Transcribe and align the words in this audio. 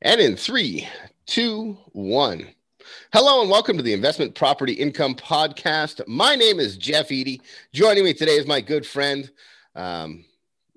And 0.00 0.20
in 0.20 0.36
three, 0.36 0.86
two, 1.26 1.76
one. 1.90 2.46
Hello 3.12 3.40
and 3.40 3.50
welcome 3.50 3.76
to 3.76 3.82
the 3.82 3.92
Investment 3.92 4.32
Property 4.32 4.74
Income 4.74 5.16
Podcast. 5.16 6.06
My 6.06 6.36
name 6.36 6.60
is 6.60 6.76
Jeff 6.76 7.10
Eady. 7.10 7.42
Joining 7.72 8.04
me 8.04 8.14
today 8.14 8.36
is 8.36 8.46
my 8.46 8.60
good 8.60 8.86
friend. 8.86 9.28
Um, 9.74 10.24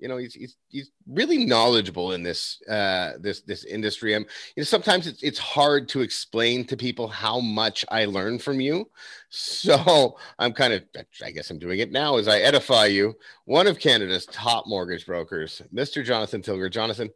you 0.00 0.08
know, 0.08 0.16
he's, 0.16 0.34
he's, 0.34 0.56
he's 0.70 0.90
really 1.06 1.46
knowledgeable 1.46 2.14
in 2.14 2.24
this 2.24 2.60
uh, 2.68 3.12
this 3.20 3.42
this 3.42 3.62
industry. 3.64 4.16
I'm, 4.16 4.22
you 4.56 4.62
know, 4.62 4.64
sometimes 4.64 5.06
it's 5.06 5.22
it's 5.22 5.38
hard 5.38 5.88
to 5.90 6.00
explain 6.00 6.64
to 6.64 6.76
people 6.76 7.06
how 7.06 7.38
much 7.38 7.84
I 7.90 8.06
learn 8.06 8.40
from 8.40 8.60
you. 8.60 8.90
So 9.34 10.18
I'm 10.40 10.52
kind 10.52 10.72
of, 10.74 10.82
I 11.24 11.30
guess 11.30 11.48
I'm 11.48 11.60
doing 11.60 11.78
it 11.78 11.92
now 11.92 12.16
as 12.16 12.26
I 12.26 12.40
edify 12.40 12.86
you. 12.86 13.14
One 13.44 13.68
of 13.68 13.78
Canada's 13.78 14.26
top 14.26 14.64
mortgage 14.66 15.06
brokers, 15.06 15.62
Mr. 15.72 16.04
Jonathan 16.04 16.42
Tilger. 16.42 16.68
Jonathan, 16.68 17.08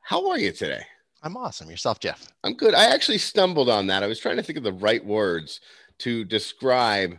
how 0.00 0.28
are 0.28 0.38
you 0.38 0.50
today? 0.50 0.82
I'm 1.22 1.36
awesome. 1.36 1.70
Yourself, 1.70 2.00
Jeff? 2.00 2.26
I'm 2.42 2.54
good. 2.54 2.74
I 2.74 2.86
actually 2.86 3.18
stumbled 3.18 3.68
on 3.68 3.86
that. 3.86 4.02
I 4.02 4.06
was 4.08 4.18
trying 4.18 4.36
to 4.36 4.42
think 4.42 4.58
of 4.58 4.64
the 4.64 4.72
right 4.72 5.04
words 5.04 5.60
to 5.98 6.24
describe 6.24 7.18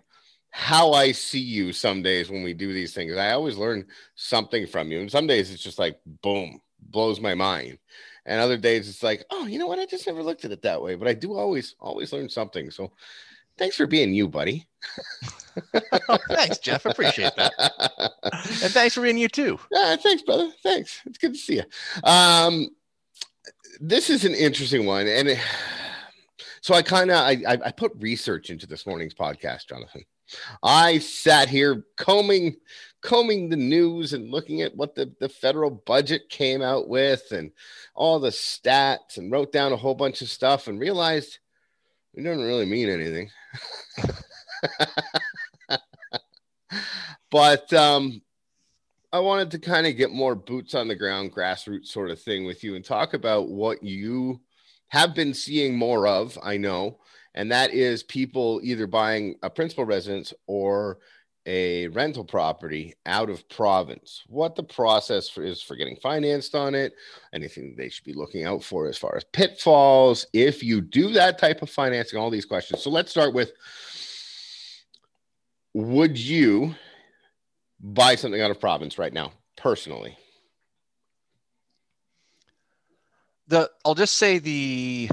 how 0.52 0.92
I 0.94 1.14
see 1.14 1.40
you 1.40 1.74
some 1.74 2.04
days 2.04 2.30
when 2.30 2.44
we 2.44 2.54
do 2.54 2.74
these 2.74 2.94
things. 2.94 3.16
I 3.16 3.32
always 3.32 3.58
learn 3.58 3.86
something 4.16 4.68
from 4.68 4.92
you. 4.92 5.00
And 5.00 5.10
some 5.10 5.26
days 5.26 5.52
it's 5.52 5.64
just 5.64 5.80
like, 5.80 6.00
boom, 6.22 6.62
blows 6.80 7.20
my 7.20 7.34
mind. 7.34 7.80
And 8.26 8.40
other 8.40 8.58
days 8.58 8.90
it's 8.90 9.04
like, 9.04 9.26
oh, 9.32 9.48
you 9.48 9.58
know 9.58 9.68
what? 9.68 9.80
I 9.80 9.86
just 9.86 10.06
never 10.06 10.22
looked 10.22 10.46
at 10.46 10.52
it 10.52 10.62
that 10.62 10.82
way. 10.82 10.96
But 10.96 11.08
I 11.08 11.14
do 11.14 11.34
always, 11.34 11.76
always 11.80 12.14
learn 12.14 12.30
something. 12.30 12.72
So 12.72 12.92
thanks 13.58 13.76
for 13.76 13.88
being 13.88 14.14
you, 14.14 14.28
buddy. 14.28 14.68
oh, 16.10 16.20
thanks, 16.30 16.60
Jeff. 16.60 16.86
Appreciate 16.86 17.36
that. 17.36 17.54
and 18.34 18.74
thanks 18.74 18.96
for 18.96 19.02
being 19.02 19.18
you 19.18 19.30
too. 19.30 19.58
Yeah, 19.72 19.96
thanks, 19.96 20.24
brother. 20.24 20.52
Thanks. 20.62 21.02
It's 21.06 21.18
good 21.18 21.34
to 21.34 21.40
see 21.40 21.56
you. 21.56 21.64
Um, 22.04 22.70
this 23.80 24.10
is 24.10 24.26
an 24.26 24.34
interesting 24.34 24.86
one, 24.86 25.08
and 25.08 25.30
it, 25.30 25.40
so 26.62 26.74
I 26.74 26.82
kind 26.82 27.12
of 27.12 27.18
I, 27.18 27.44
I 27.66 27.72
put 27.72 27.92
research 28.00 28.50
into 28.50 28.68
this 28.68 28.86
morning's 28.86 29.14
podcast, 29.14 29.68
Jonathan. 29.68 30.04
I 30.64 31.00
sat 31.00 31.50
here 31.50 31.86
combing 31.98 32.56
combing 33.02 33.50
the 33.50 33.58
news 33.58 34.14
and 34.14 34.32
looking 34.32 34.62
at 34.62 34.76
what 34.76 34.96
the, 34.96 35.14
the 35.20 35.28
federal 35.28 35.70
budget 35.70 36.30
came 36.30 36.62
out 36.62 36.88
with 36.88 37.32
and 37.32 37.52
all 37.96 38.18
the 38.18 38.30
stats 38.30 39.18
and 39.18 39.30
wrote 39.32 39.52
down 39.52 39.74
a 39.74 39.78
whole 39.78 39.94
bunch 39.94 40.22
of 40.22 40.30
stuff 40.30 40.68
and 40.68 40.80
realized 40.80 41.40
it 42.14 42.24
doesn't 42.24 42.46
really 42.46 42.66
mean 42.66 42.90
anything. 42.90 43.30
but 47.30 47.74
um, 47.74 48.22
I 49.14 49.20
wanted 49.20 49.52
to 49.52 49.60
kind 49.60 49.86
of 49.86 49.96
get 49.96 50.12
more 50.12 50.34
boots 50.34 50.74
on 50.74 50.88
the 50.88 50.96
ground, 50.96 51.32
grassroots 51.32 51.90
sort 51.90 52.10
of 52.10 52.20
thing 52.20 52.46
with 52.46 52.64
you 52.64 52.76
and 52.76 52.84
talk 52.84 53.14
about 53.14 53.48
what 53.48 53.84
you 53.84 54.42
have 54.88 55.14
been 55.14 55.36
seeing 55.36 55.78
more 55.78 56.08
of, 56.08 56.36
I 56.42 56.58
know, 56.58 56.98
and 57.36 57.52
that 57.52 57.76
is 57.76 58.02
people 58.02 58.60
either 58.64 58.88
buying 58.88 59.36
a 59.44 59.52
principal 59.52 59.86
residence 59.86 60.34
or 60.48 60.98
a 61.46 61.90
rental 61.90 62.24
property 62.24 62.96
out 63.06 63.30
of 63.30 63.48
province, 63.50 64.24
what 64.30 64.56
the 64.56 64.64
process 64.64 65.30
for, 65.30 65.44
is 65.44 65.62
for 65.62 65.76
getting 65.76 65.98
financed 65.98 66.56
on 66.56 66.74
it, 66.74 66.94
anything 67.34 67.76
they 67.78 67.90
should 67.90 68.06
be 68.06 68.14
looking 68.14 68.46
out 68.46 68.64
for 68.64 68.88
as 68.88 68.98
far 68.98 69.16
as 69.16 69.26
pitfalls, 69.26 70.26
if 70.34 70.64
you 70.64 70.82
do 70.82 71.12
that 71.12 71.38
type 71.38 71.62
of 71.62 71.70
financing, 71.70 72.18
all 72.18 72.32
these 72.32 72.46
questions. 72.46 72.82
So 72.82 72.90
let's 72.90 73.12
start 73.12 73.36
with 73.36 73.52
Would 75.76 76.18
you 76.18 76.74
buy 77.80 78.16
something 78.16 78.42
out 78.42 78.52
of 78.52 78.60
province 78.60 78.98
right 78.98 79.14
now, 79.14 79.32
personally? 79.56 80.18
The 83.48 83.70
I'll 83.86 83.96
just 83.96 84.16
say 84.16 84.40
the 84.40 85.10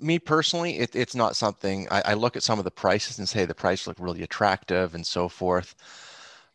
me 0.00 0.18
personally, 0.18 0.78
it, 0.78 0.96
it's 0.96 1.14
not 1.14 1.36
something 1.36 1.86
I, 1.90 2.02
I, 2.06 2.14
look 2.14 2.36
at 2.36 2.42
some 2.42 2.58
of 2.58 2.64
the 2.64 2.70
prices 2.70 3.18
and 3.18 3.28
say 3.28 3.44
the 3.44 3.54
price 3.54 3.86
look 3.86 3.98
really 4.00 4.22
attractive 4.22 4.94
and 4.94 5.06
so 5.06 5.28
forth. 5.28 5.74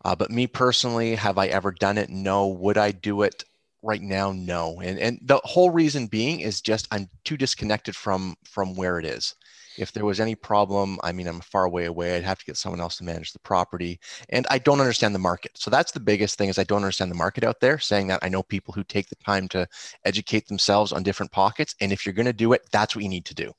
Uh, 0.04 0.16
but 0.16 0.32
me 0.32 0.48
personally, 0.48 1.16
have 1.16 1.38
I 1.38 1.48
ever 1.48 1.72
done 1.72 1.98
it? 1.98 2.10
No. 2.10 2.48
Would 2.48 2.78
I 2.78 2.92
do 2.92 3.22
it 3.22 3.44
right 3.84 4.02
now? 4.02 4.32
No. 4.32 4.82
And 4.82 4.98
and 5.00 5.20
the 5.22 5.40
whole 5.44 5.70
reason 5.70 6.08
being 6.08 6.40
is 6.40 6.62
just 6.62 6.88
I'm 6.92 7.10
too 7.24 7.38
disconnected 7.38 7.96
from 7.96 8.36
from 8.44 8.76
where 8.76 8.98
it 9.00 9.06
is 9.06 9.36
if 9.80 9.92
there 9.92 10.06
was 10.06 10.20
any 10.20 10.36
problem, 10.36 11.00
I 11.04 11.12
mean, 11.12 11.28
I'm 11.28 11.40
far 11.42 11.64
away 11.64 11.86
away. 11.86 12.16
I'd 12.16 12.24
have 12.24 12.40
to 12.40 12.46
get 12.46 12.58
someone 12.58 12.82
else 12.82 12.98
to 12.98 13.04
manage 13.04 13.34
the 13.34 13.40
property. 13.40 14.00
And 14.30 14.46
I 14.50 14.60
don't 14.60 14.80
understand 14.80 15.16
the 15.16 15.20
market. 15.20 15.52
So 15.56 15.72
that's 15.72 15.92
the 15.92 16.00
biggest 16.00 16.38
thing 16.38 16.50
is 16.50 16.60
I 16.60 16.64
don't 16.64 16.84
understand 16.84 17.10
the 17.10 17.16
market 17.16 17.44
out 17.44 17.60
there. 17.60 17.80
Saying 17.80 18.08
that 18.08 18.20
I 18.22 18.30
know 18.30 18.44
people 18.44 18.74
who 18.74 18.84
take 18.84 19.08
the 19.08 19.16
time 19.16 19.48
to 19.50 19.68
educate 20.06 20.48
themselves 20.48 20.92
on 20.92 21.04
different 21.04 21.32
pockets. 21.32 21.76
And 21.82 21.92
if 21.92 22.06
you're 22.06 22.14
going 22.14 22.26
to 22.26 22.34
do 22.34 22.54
it, 22.54 22.68
that's 22.72 22.96
what 22.96 23.04
you 23.04 23.10
need 23.10 23.26
to 23.26 23.36
do. 23.36 23.54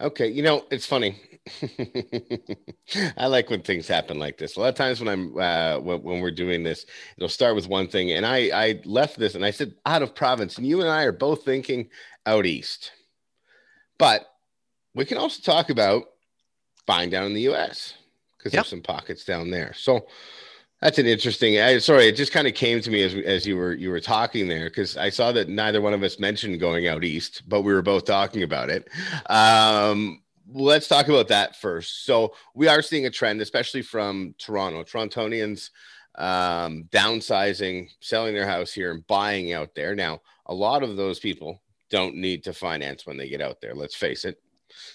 Okay, 0.00 0.28
you 0.28 0.42
know 0.42 0.64
it's 0.70 0.86
funny. 0.86 1.20
I 3.16 3.26
like 3.26 3.50
when 3.50 3.62
things 3.62 3.88
happen 3.88 4.18
like 4.18 4.38
this. 4.38 4.56
A 4.56 4.60
lot 4.60 4.68
of 4.68 4.74
times 4.74 5.00
when 5.00 5.08
I'm 5.08 5.38
uh, 5.38 5.78
when, 5.80 6.02
when, 6.02 6.20
we're 6.20 6.30
doing 6.30 6.62
this, 6.62 6.86
it'll 7.16 7.28
start 7.28 7.56
with 7.56 7.68
one 7.68 7.88
thing, 7.88 8.12
and 8.12 8.24
I 8.24 8.50
I 8.54 8.80
left 8.84 9.18
this 9.18 9.34
and 9.34 9.44
I 9.44 9.50
said 9.50 9.74
out 9.84 10.02
of 10.02 10.14
province, 10.14 10.56
and 10.56 10.66
you 10.66 10.80
and 10.80 10.88
I 10.88 11.02
are 11.02 11.12
both 11.12 11.44
thinking 11.44 11.90
out 12.26 12.46
east, 12.46 12.92
but 13.98 14.26
we 14.96 15.04
can 15.04 15.18
also 15.18 15.40
talk 15.42 15.70
about 15.70 16.04
buying 16.86 17.10
down 17.10 17.26
in 17.26 17.34
the 17.34 17.48
US 17.52 17.94
because 18.36 18.52
yep. 18.52 18.62
there's 18.62 18.70
some 18.70 18.82
pockets 18.82 19.24
down 19.24 19.50
there. 19.50 19.72
So 19.74 20.06
that's 20.80 20.98
an 20.98 21.06
interesting. 21.06 21.60
I, 21.60 21.78
sorry, 21.78 22.08
it 22.08 22.16
just 22.16 22.32
kind 22.32 22.46
of 22.46 22.54
came 22.54 22.80
to 22.80 22.90
me 22.90 23.02
as 23.02 23.14
as 23.14 23.46
you 23.46 23.56
were 23.56 23.74
you 23.74 23.90
were 23.90 24.00
talking 24.00 24.48
there 24.48 24.68
because 24.68 24.96
I 24.96 25.10
saw 25.10 25.32
that 25.32 25.48
neither 25.48 25.80
one 25.80 25.94
of 25.94 26.02
us 26.02 26.18
mentioned 26.18 26.58
going 26.58 26.88
out 26.88 27.04
east, 27.04 27.42
but 27.46 27.62
we 27.62 27.72
were 27.72 27.82
both 27.82 28.04
talking 28.04 28.42
about 28.42 28.70
it. 28.70 28.88
Um, 29.30 30.22
let's 30.52 30.88
talk 30.88 31.08
about 31.08 31.28
that 31.28 31.56
first. 31.56 32.04
So 32.04 32.34
we 32.54 32.68
are 32.68 32.82
seeing 32.82 33.06
a 33.06 33.10
trend, 33.10 33.40
especially 33.40 33.82
from 33.82 34.34
Toronto. 34.38 34.82
Torontonians 34.82 35.70
um, 36.16 36.84
downsizing, 36.90 37.90
selling 38.00 38.34
their 38.34 38.48
house 38.48 38.72
here, 38.72 38.90
and 38.92 39.06
buying 39.06 39.52
out 39.52 39.74
there. 39.74 39.94
Now, 39.94 40.20
a 40.46 40.54
lot 40.54 40.82
of 40.82 40.96
those 40.96 41.18
people 41.18 41.60
don't 41.90 42.16
need 42.16 42.44
to 42.44 42.52
finance 42.52 43.06
when 43.06 43.16
they 43.16 43.28
get 43.28 43.40
out 43.40 43.60
there. 43.60 43.74
Let's 43.74 43.94
face 43.94 44.24
it. 44.24 44.40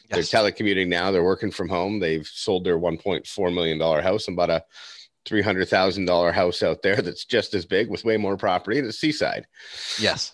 Yes. 0.10 0.30
They're 0.30 0.42
telecommuting 0.42 0.88
now. 0.88 1.12
They're 1.12 1.24
working 1.24 1.52
from 1.52 1.70
home. 1.70 2.00
They've 2.00 2.28
sold 2.28 2.64
their 2.64 2.80
$1.4 2.80 3.54
million 3.54 3.80
house 3.80 4.28
and 4.28 4.38
bought 4.38 4.50
a 4.50 4.64
$300,000 5.26 6.34
house 6.34 6.64
out 6.64 6.82
there 6.82 7.02
that's 7.02 7.26
just 7.26 7.54
as 7.54 7.66
big 7.66 7.90
with 7.90 8.06
way 8.06 8.18
more 8.18 8.38
property 8.38 8.80
in 8.80 8.86
the 8.86 8.94
seaside. 8.94 9.46
Yes. 10.00 10.34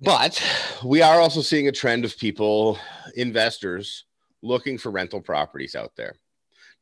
But 0.00 0.42
we 0.84 1.02
are 1.02 1.20
also 1.20 1.42
seeing 1.42 1.68
a 1.68 1.72
trend 1.72 2.04
of 2.04 2.16
people, 2.16 2.78
investors, 3.16 4.04
looking 4.42 4.78
for 4.78 4.90
rental 4.90 5.20
properties 5.20 5.74
out 5.74 5.94
there. 5.96 6.14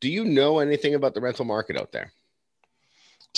Do 0.01 0.09
you 0.09 0.25
know 0.25 0.61
anything 0.61 0.95
about 0.95 1.15
the 1.15 1.21
rental 1.21 1.45
market 1.45 1.77
out 1.77 1.91
there? 1.91 2.13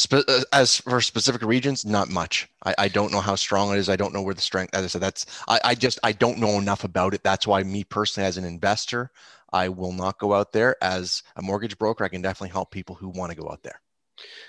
Spe- 0.00 0.27
uh, 0.28 0.44
as 0.55 0.78
for 0.78 1.03
specific 1.03 1.43
regions, 1.43 1.84
not 1.84 2.09
much. 2.09 2.49
I, 2.65 2.75
I, 2.78 2.88
don't 2.88 3.12
know 3.12 3.21
how 3.21 3.34
strong 3.34 3.71
it 3.75 3.78
is. 3.78 3.91
I 3.91 3.97
don't 3.97 4.15
know 4.15 4.22
where 4.22 4.33
the 4.33 4.41
strength. 4.41 4.75
As 4.75 4.83
I 4.83 4.87
said, 4.87 5.03
that's 5.03 5.27
I, 5.47 5.61
I 5.62 5.75
just 5.75 5.99
I 6.03 6.12
don't 6.12 6.38
know 6.38 6.59
enough 6.59 6.84
about 6.84 7.12
it. 7.12 7.22
That's 7.22 7.47
why 7.47 7.62
me 7.62 7.84
personally, 7.84 8.27
as 8.27 8.39
an 8.39 8.47
investor, 8.47 9.10
I 9.53 9.69
will 9.69 9.93
not 9.93 10.19
go 10.19 10.33
out 10.33 10.53
there. 10.53 10.75
As 10.83 11.22
a 11.37 11.43
mortgage 11.43 11.77
broker, 11.77 12.03
I 12.03 12.09
can 12.09 12.22
definitely 12.22 12.49
help 12.49 12.71
people 12.71 12.94
who 12.94 13.10
want 13.10 13.31
to 13.31 13.37
go 13.37 13.50
out 13.50 13.62
there. 13.62 13.78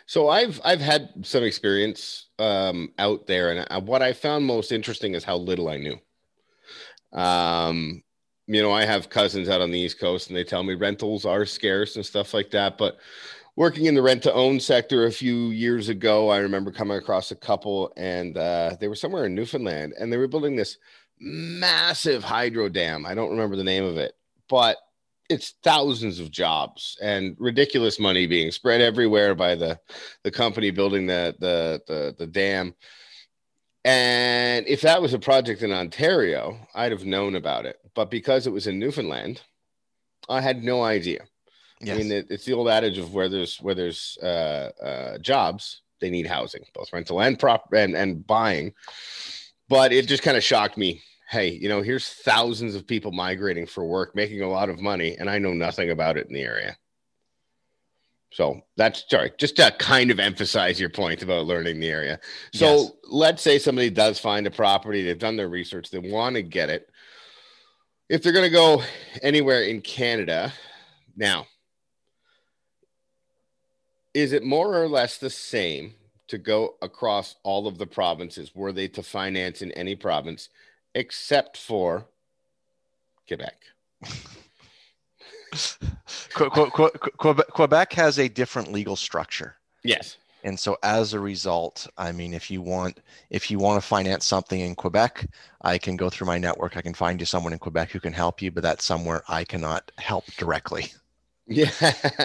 So 0.05 0.29
I've 0.29 0.61
I've 0.63 0.79
had 0.79 1.09
some 1.23 1.43
experience 1.43 2.29
um, 2.39 2.93
out 2.97 3.27
there, 3.27 3.51
and 3.51 3.67
I, 3.69 3.79
what 3.79 4.01
I 4.01 4.13
found 4.13 4.45
most 4.45 4.71
interesting 4.71 5.15
is 5.15 5.25
how 5.25 5.35
little 5.35 5.67
I 5.67 5.75
knew. 5.75 5.99
Um, 7.11 8.03
you 8.47 8.61
know, 8.61 8.71
I 8.71 8.85
have 8.85 9.09
cousins 9.09 9.49
out 9.49 9.59
on 9.59 9.71
the 9.71 9.79
East 9.79 9.99
Coast, 9.99 10.29
and 10.29 10.37
they 10.37 10.45
tell 10.45 10.63
me 10.63 10.75
rentals 10.75 11.25
are 11.25 11.45
scarce 11.45 11.97
and 11.97 12.05
stuff 12.05 12.33
like 12.33 12.51
that, 12.51 12.77
but 12.77 12.99
working 13.55 13.85
in 13.85 13.95
the 13.95 14.01
rent 14.01 14.23
to 14.23 14.33
own 14.33 14.59
sector 14.59 15.05
a 15.05 15.11
few 15.11 15.49
years 15.49 15.89
ago, 15.89 16.29
I 16.29 16.39
remember 16.39 16.71
coming 16.71 16.97
across 16.97 17.31
a 17.31 17.35
couple 17.35 17.91
and 17.97 18.37
uh, 18.37 18.77
they 18.79 18.87
were 18.87 18.95
somewhere 18.95 19.25
in 19.25 19.35
Newfoundland 19.35 19.93
and 19.99 20.11
they 20.11 20.17
were 20.17 20.27
building 20.27 20.55
this 20.55 20.77
massive 21.19 22.23
hydro 22.23 22.69
dam. 22.69 23.05
I 23.05 23.13
don't 23.13 23.31
remember 23.31 23.55
the 23.55 23.63
name 23.63 23.83
of 23.83 23.97
it, 23.97 24.13
but 24.49 24.77
it's 25.29 25.55
thousands 25.63 26.19
of 26.19 26.29
jobs 26.31 26.97
and 27.01 27.35
ridiculous 27.39 27.99
money 27.99 28.27
being 28.27 28.51
spread 28.51 28.81
everywhere 28.81 29.33
by 29.33 29.55
the 29.55 29.79
the 30.23 30.31
company 30.31 30.71
building 30.71 31.07
the 31.07 31.35
the 31.39 31.81
the, 31.87 32.15
the 32.17 32.27
dam. 32.27 32.75
And 33.83 34.67
if 34.67 34.81
that 34.81 35.01
was 35.01 35.13
a 35.13 35.19
project 35.19 35.63
in 35.63 35.71
Ontario, 35.71 36.67
I'd 36.75 36.91
have 36.91 37.05
known 37.05 37.35
about 37.35 37.65
it. 37.65 37.77
But 37.95 38.11
because 38.11 38.45
it 38.45 38.51
was 38.51 38.67
in 38.67 38.77
Newfoundland, 38.77 39.41
I 40.29 40.41
had 40.41 40.63
no 40.63 40.83
idea. 40.83 41.21
Yes. 41.83 41.95
I 41.95 41.97
mean, 42.01 42.11
it, 42.11 42.27
it's 42.29 42.45
the 42.45 42.53
old 42.53 42.69
adage 42.69 42.97
of 42.97 43.13
where 43.13 43.29
there's 43.29 43.57
where 43.57 43.75
there's 43.75 44.17
uh, 44.21 44.69
uh, 44.81 45.17
jobs, 45.17 45.81
they 45.99 46.09
need 46.09 46.27
housing, 46.27 46.63
both 46.73 46.93
rental 46.93 47.21
and 47.21 47.37
prop 47.39 47.73
and 47.73 47.95
and 47.95 48.25
buying. 48.25 48.73
But 49.69 49.91
it 49.93 50.07
just 50.07 50.23
kind 50.23 50.37
of 50.37 50.43
shocked 50.43 50.77
me. 50.77 51.01
Hey, 51.29 51.49
you 51.49 51.69
know, 51.69 51.81
here's 51.81 52.09
thousands 52.09 52.75
of 52.75 52.85
people 52.85 53.11
migrating 53.13 53.65
for 53.65 53.85
work, 53.85 54.15
making 54.15 54.41
a 54.41 54.49
lot 54.49 54.69
of 54.69 54.81
money, 54.81 55.15
and 55.17 55.29
I 55.29 55.39
know 55.39 55.53
nothing 55.53 55.89
about 55.89 56.17
it 56.17 56.27
in 56.27 56.33
the 56.33 56.41
area. 56.41 56.77
So 58.33 58.61
that's 58.77 59.03
sorry, 59.09 59.31
just 59.37 59.57
to 59.57 59.71
kind 59.77 60.09
of 60.11 60.19
emphasize 60.19 60.79
your 60.79 60.89
point 60.89 61.21
about 61.21 61.45
learning 61.47 61.79
the 61.79 61.89
area. 61.89 62.19
So 62.53 62.65
Yes. 62.65 62.91
let's 63.03 63.41
say 63.41 63.59
somebody 63.59 63.89
does 63.89 64.19
find 64.19 64.47
a 64.47 64.51
property, 64.51 65.03
they've 65.03 65.17
done 65.17 65.35
their 65.35 65.49
research, 65.49 65.89
they 65.89 65.99
want 65.99 66.35
to 66.35 66.41
get 66.41 66.69
it. 66.69 66.89
If 68.09 68.23
they're 68.23 68.33
going 68.33 68.45
to 68.45 68.49
go 68.49 68.83
anywhere 69.21 69.63
in 69.63 69.81
Canada, 69.81 70.53
now, 71.15 71.47
is 74.13 74.33
it 74.33 74.43
more 74.43 74.75
or 74.81 74.87
less 74.87 75.17
the 75.17 75.29
same 75.29 75.93
to 76.27 76.37
go 76.37 76.75
across 76.81 77.35
all 77.43 77.67
of 77.67 77.77
the 77.77 77.87
provinces? 77.87 78.51
Were 78.55 78.71
they 78.71 78.87
to 78.89 79.03
finance 79.03 79.61
in 79.61 79.71
any 79.73 79.95
province 79.95 80.49
except 80.95 81.57
for 81.57 82.05
Quebec? 83.27 83.55
Que- 86.33 86.49
que- 86.49 86.71
que- 86.71 87.11
Quebec, 87.17 87.47
Quebec 87.47 87.93
has 87.93 88.19
a 88.19 88.27
different 88.29 88.71
legal 88.71 88.95
structure. 88.95 89.55
Yes. 89.83 90.17
And 90.43 90.59
so 90.59 90.77
as 90.81 91.13
a 91.13 91.19
result, 91.19 91.87
I 91.97 92.11
mean, 92.11 92.33
if 92.33 92.49
you 92.49 92.61
want, 92.61 92.99
if 93.29 93.51
you 93.51 93.59
want 93.59 93.81
to 93.81 93.87
finance 93.87 94.25
something 94.25 94.59
in 94.59 94.73
Quebec, 94.75 95.27
I 95.61 95.77
can 95.77 95.95
go 95.97 96.09
through 96.09 96.27
my 96.27 96.39
network. 96.39 96.77
I 96.77 96.81
can 96.81 96.93
find 96.95 97.19
you 97.19 97.25
someone 97.25 97.53
in 97.53 97.59
Quebec 97.59 97.91
who 97.91 97.99
can 97.99 98.13
help 98.13 98.41
you, 98.41 98.49
but 98.49 98.63
that's 98.63 98.83
somewhere 98.83 99.23
I 99.27 99.43
cannot 99.43 99.91
help 99.97 100.25
directly. 100.37 100.85
Yeah. 101.47 101.69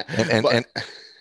And 0.09 0.31
and, 0.31 0.43
But- 0.45 0.55
and 0.55 0.67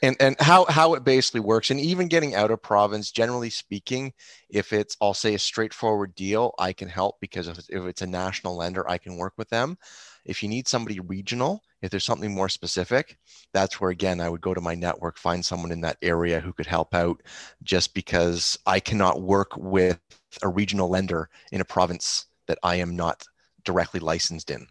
and 0.01 0.15
and 0.19 0.35
how 0.39 0.65
how 0.65 0.93
it 0.93 1.03
basically 1.03 1.39
works, 1.39 1.71
and 1.71 1.79
even 1.79 2.07
getting 2.07 2.35
out 2.35 2.51
of 2.51 2.61
province, 2.61 3.11
generally 3.11 3.49
speaking, 3.49 4.13
if 4.49 4.73
it's 4.73 4.97
I'll 5.01 5.13
say 5.13 5.35
a 5.35 5.39
straightforward 5.39 6.15
deal, 6.15 6.53
I 6.59 6.73
can 6.73 6.87
help 6.87 7.19
because 7.19 7.47
if, 7.47 7.59
if 7.69 7.83
it's 7.85 8.01
a 8.01 8.07
national 8.07 8.57
lender, 8.57 8.89
I 8.89 8.97
can 8.97 9.17
work 9.17 9.33
with 9.37 9.49
them. 9.49 9.77
If 10.25 10.41
you 10.41 10.49
need 10.49 10.67
somebody 10.67 10.99
regional, 10.99 11.63
if 11.81 11.91
there's 11.91 12.03
something 12.03 12.33
more 12.33 12.49
specific, 12.49 13.17
that's 13.53 13.79
where 13.79 13.91
again 13.91 14.19
I 14.19 14.29
would 14.29 14.41
go 14.41 14.53
to 14.53 14.61
my 14.61 14.75
network, 14.75 15.17
find 15.17 15.45
someone 15.45 15.71
in 15.71 15.81
that 15.81 15.97
area 16.01 16.39
who 16.39 16.53
could 16.53 16.65
help 16.65 16.93
out. 16.93 17.21
Just 17.63 17.93
because 17.93 18.57
I 18.65 18.79
cannot 18.79 19.21
work 19.21 19.55
with 19.55 19.99
a 20.41 20.49
regional 20.49 20.89
lender 20.89 21.29
in 21.51 21.61
a 21.61 21.65
province 21.65 22.25
that 22.47 22.59
I 22.63 22.75
am 22.75 22.95
not 22.95 23.23
directly 23.63 23.99
licensed 23.99 24.51
in. 24.51 24.67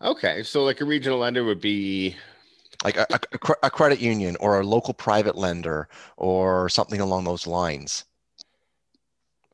Okay, 0.00 0.42
so 0.42 0.62
like 0.64 0.80
a 0.80 0.84
regional 0.84 1.18
lender 1.18 1.44
would 1.44 1.60
be 1.60 2.16
like 2.84 2.96
a, 2.96 3.06
a, 3.10 3.54
a 3.64 3.70
credit 3.70 4.00
union 4.00 4.36
or 4.40 4.60
a 4.60 4.66
local 4.66 4.94
private 4.94 5.36
lender 5.36 5.88
or 6.16 6.68
something 6.68 7.00
along 7.00 7.24
those 7.24 7.46
lines. 7.46 8.04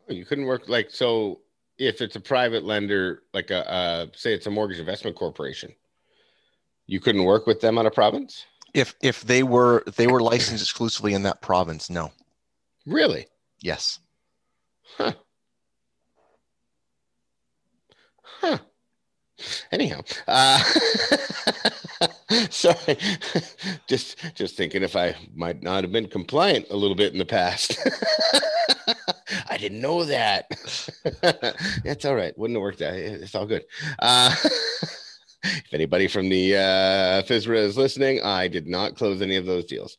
you 0.09 0.25
couldn't 0.25 0.47
work 0.47 0.69
like 0.69 0.91
so 0.91 1.41
if 1.79 2.01
it's 2.01 2.17
a 2.17 2.21
private 2.21 2.65
lender 2.65 3.23
like 3.33 3.51
a 3.51 3.71
uh, 3.71 4.07
say 4.15 4.35
it's 4.35 4.47
a 4.47 4.51
mortgage 4.51 4.79
investment 4.79 5.17
corporation, 5.17 5.73
you 6.87 7.01
couldn't 7.01 7.25
work 7.25 7.47
with 7.47 7.61
them 7.61 7.79
on 7.79 7.87
a 7.87 7.91
province. 7.91 8.45
If 8.75 8.95
if 9.03 9.23
they 9.23 9.43
were 9.43 9.85
they 9.97 10.07
were 10.07 10.21
licensed 10.21 10.63
exclusively 10.63 11.15
in 11.15 11.23
that 11.25 11.41
province, 11.43 11.91
no. 11.91 12.13
Really? 12.87 13.27
Yes. 13.61 14.01
Huh. 14.97 15.13
Huh. 18.23 18.59
Anyhow, 19.71 20.03
uh, 20.29 20.63
sorry, 22.51 22.97
just 23.89 24.17
just 24.35 24.57
thinking 24.57 24.83
if 24.83 24.97
I 24.97 25.15
might 25.35 25.63
not 25.63 25.85
have 25.85 25.93
been 25.93 26.09
compliant 26.09 26.67
a 26.71 26.77
little 26.77 26.97
bit 26.97 27.13
in 27.13 27.19
the 27.19 27.25
past. 27.25 27.79
I 29.49 29.57
didn't 29.59 29.81
know 29.81 30.05
that. 30.05 30.49
That's 31.85 32.05
all 32.05 32.15
right. 32.15 32.37
Wouldn't 32.39 32.57
have 32.57 32.63
worked 32.63 32.83
out. 32.83 32.95
It's 32.95 33.35
all 33.35 33.47
good. 33.47 33.65
Uh, 33.99 34.35
if 35.45 35.73
anybody 35.73 36.09
from 36.09 36.29
the 36.29 36.57
uh, 36.57 37.23
FSRA 37.23 37.59
is 37.59 37.77
listening, 37.77 38.23
I 38.23 38.49
did 38.49 38.67
not 38.67 38.97
close 38.97 39.21
any 39.21 39.37
of 39.37 39.47
those 39.47 39.65
deals 39.67 39.97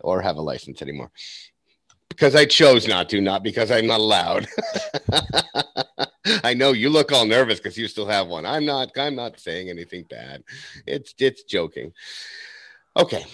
or 0.00 0.20
have 0.20 0.36
a 0.36 0.42
license 0.42 0.82
anymore 0.82 1.10
because 2.18 2.34
I 2.34 2.46
chose 2.46 2.88
not 2.88 3.08
to, 3.10 3.20
not 3.20 3.44
because 3.44 3.70
I'm 3.70 3.86
not 3.86 4.00
allowed. 4.00 4.48
I 6.42 6.52
know 6.52 6.72
you 6.72 6.90
look 6.90 7.12
all 7.12 7.24
nervous 7.24 7.60
because 7.60 7.78
you 7.78 7.86
still 7.86 8.08
have 8.08 8.26
one. 8.26 8.44
I'm 8.44 8.66
not. 8.66 8.90
I'm 8.98 9.14
not 9.14 9.38
saying 9.38 9.70
anything 9.70 10.04
bad. 10.10 10.42
It's 10.84 11.14
it's 11.20 11.44
joking. 11.44 11.92
Okay. 12.96 13.24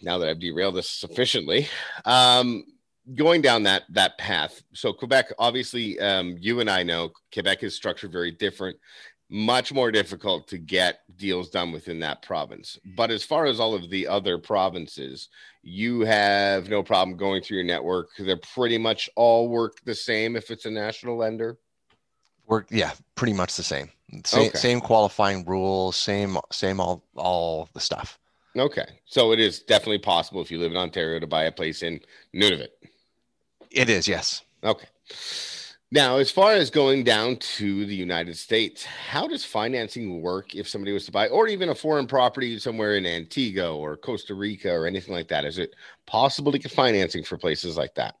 Now 0.00 0.18
that 0.18 0.28
I've 0.28 0.38
derailed 0.38 0.76
this 0.76 0.88
sufficiently, 0.88 1.66
um, 2.04 2.62
going 3.16 3.42
down 3.42 3.64
that 3.64 3.82
that 3.90 4.16
path. 4.16 4.62
So 4.74 4.92
Quebec, 4.92 5.32
obviously, 5.36 5.98
um, 5.98 6.36
you 6.38 6.60
and 6.60 6.70
I 6.70 6.84
know 6.84 7.10
Quebec 7.32 7.64
is 7.64 7.74
structured 7.74 8.12
very 8.12 8.30
different. 8.30 8.78
Much 9.30 9.72
more 9.74 9.90
difficult 9.90 10.48
to 10.48 10.56
get 10.56 11.00
deals 11.16 11.50
done 11.50 11.70
within 11.70 12.00
that 12.00 12.22
province. 12.22 12.78
But 12.96 13.10
as 13.10 13.22
far 13.22 13.44
as 13.44 13.60
all 13.60 13.74
of 13.74 13.90
the 13.90 14.06
other 14.06 14.38
provinces, 14.38 15.28
you 15.62 16.00
have 16.00 16.70
no 16.70 16.82
problem 16.82 17.16
going 17.16 17.42
through 17.42 17.58
your 17.58 17.66
network. 17.66 18.08
They're 18.18 18.38
pretty 18.38 18.78
much 18.78 19.10
all 19.16 19.48
work 19.48 19.84
the 19.84 19.94
same 19.94 20.34
if 20.34 20.50
it's 20.50 20.64
a 20.64 20.70
national 20.70 21.16
lender. 21.18 21.58
Work 22.46 22.68
yeah, 22.70 22.92
pretty 23.16 23.34
much 23.34 23.56
the 23.56 23.62
same. 23.62 23.90
Same, 24.24 24.48
Okay. 24.48 24.56
same 24.58 24.80
qualifying 24.80 25.44
rules, 25.44 25.96
same 25.96 26.38
same 26.50 26.80
all 26.80 27.04
all 27.14 27.68
the 27.74 27.80
stuff. 27.80 28.18
Okay. 28.56 28.86
So 29.04 29.32
it 29.32 29.40
is 29.40 29.60
definitely 29.60 29.98
possible 29.98 30.40
if 30.40 30.50
you 30.50 30.58
live 30.58 30.70
in 30.70 30.78
Ontario 30.78 31.20
to 31.20 31.26
buy 31.26 31.44
a 31.44 31.52
place 31.52 31.82
in 31.82 32.00
Nunavut. 32.34 32.68
It 33.70 33.90
is, 33.90 34.08
yes. 34.08 34.42
Okay. 34.64 34.86
Now, 35.90 36.18
as 36.18 36.30
far 36.30 36.52
as 36.52 36.68
going 36.68 37.02
down 37.02 37.36
to 37.36 37.86
the 37.86 37.94
United 37.94 38.36
States, 38.36 38.84
how 38.84 39.26
does 39.26 39.42
financing 39.46 40.20
work 40.20 40.54
if 40.54 40.68
somebody 40.68 40.92
was 40.92 41.06
to 41.06 41.12
buy, 41.12 41.28
or 41.28 41.48
even 41.48 41.70
a 41.70 41.74
foreign 41.74 42.06
property 42.06 42.58
somewhere 42.58 42.96
in 42.96 43.06
Antigua 43.06 43.74
or 43.74 43.96
Costa 43.96 44.34
Rica 44.34 44.70
or 44.70 44.86
anything 44.86 45.14
like 45.14 45.28
that? 45.28 45.46
Is 45.46 45.56
it 45.56 45.74
possible 46.06 46.52
to 46.52 46.58
get 46.58 46.72
financing 46.72 47.24
for 47.24 47.38
places 47.38 47.78
like 47.78 47.94
that? 47.94 48.16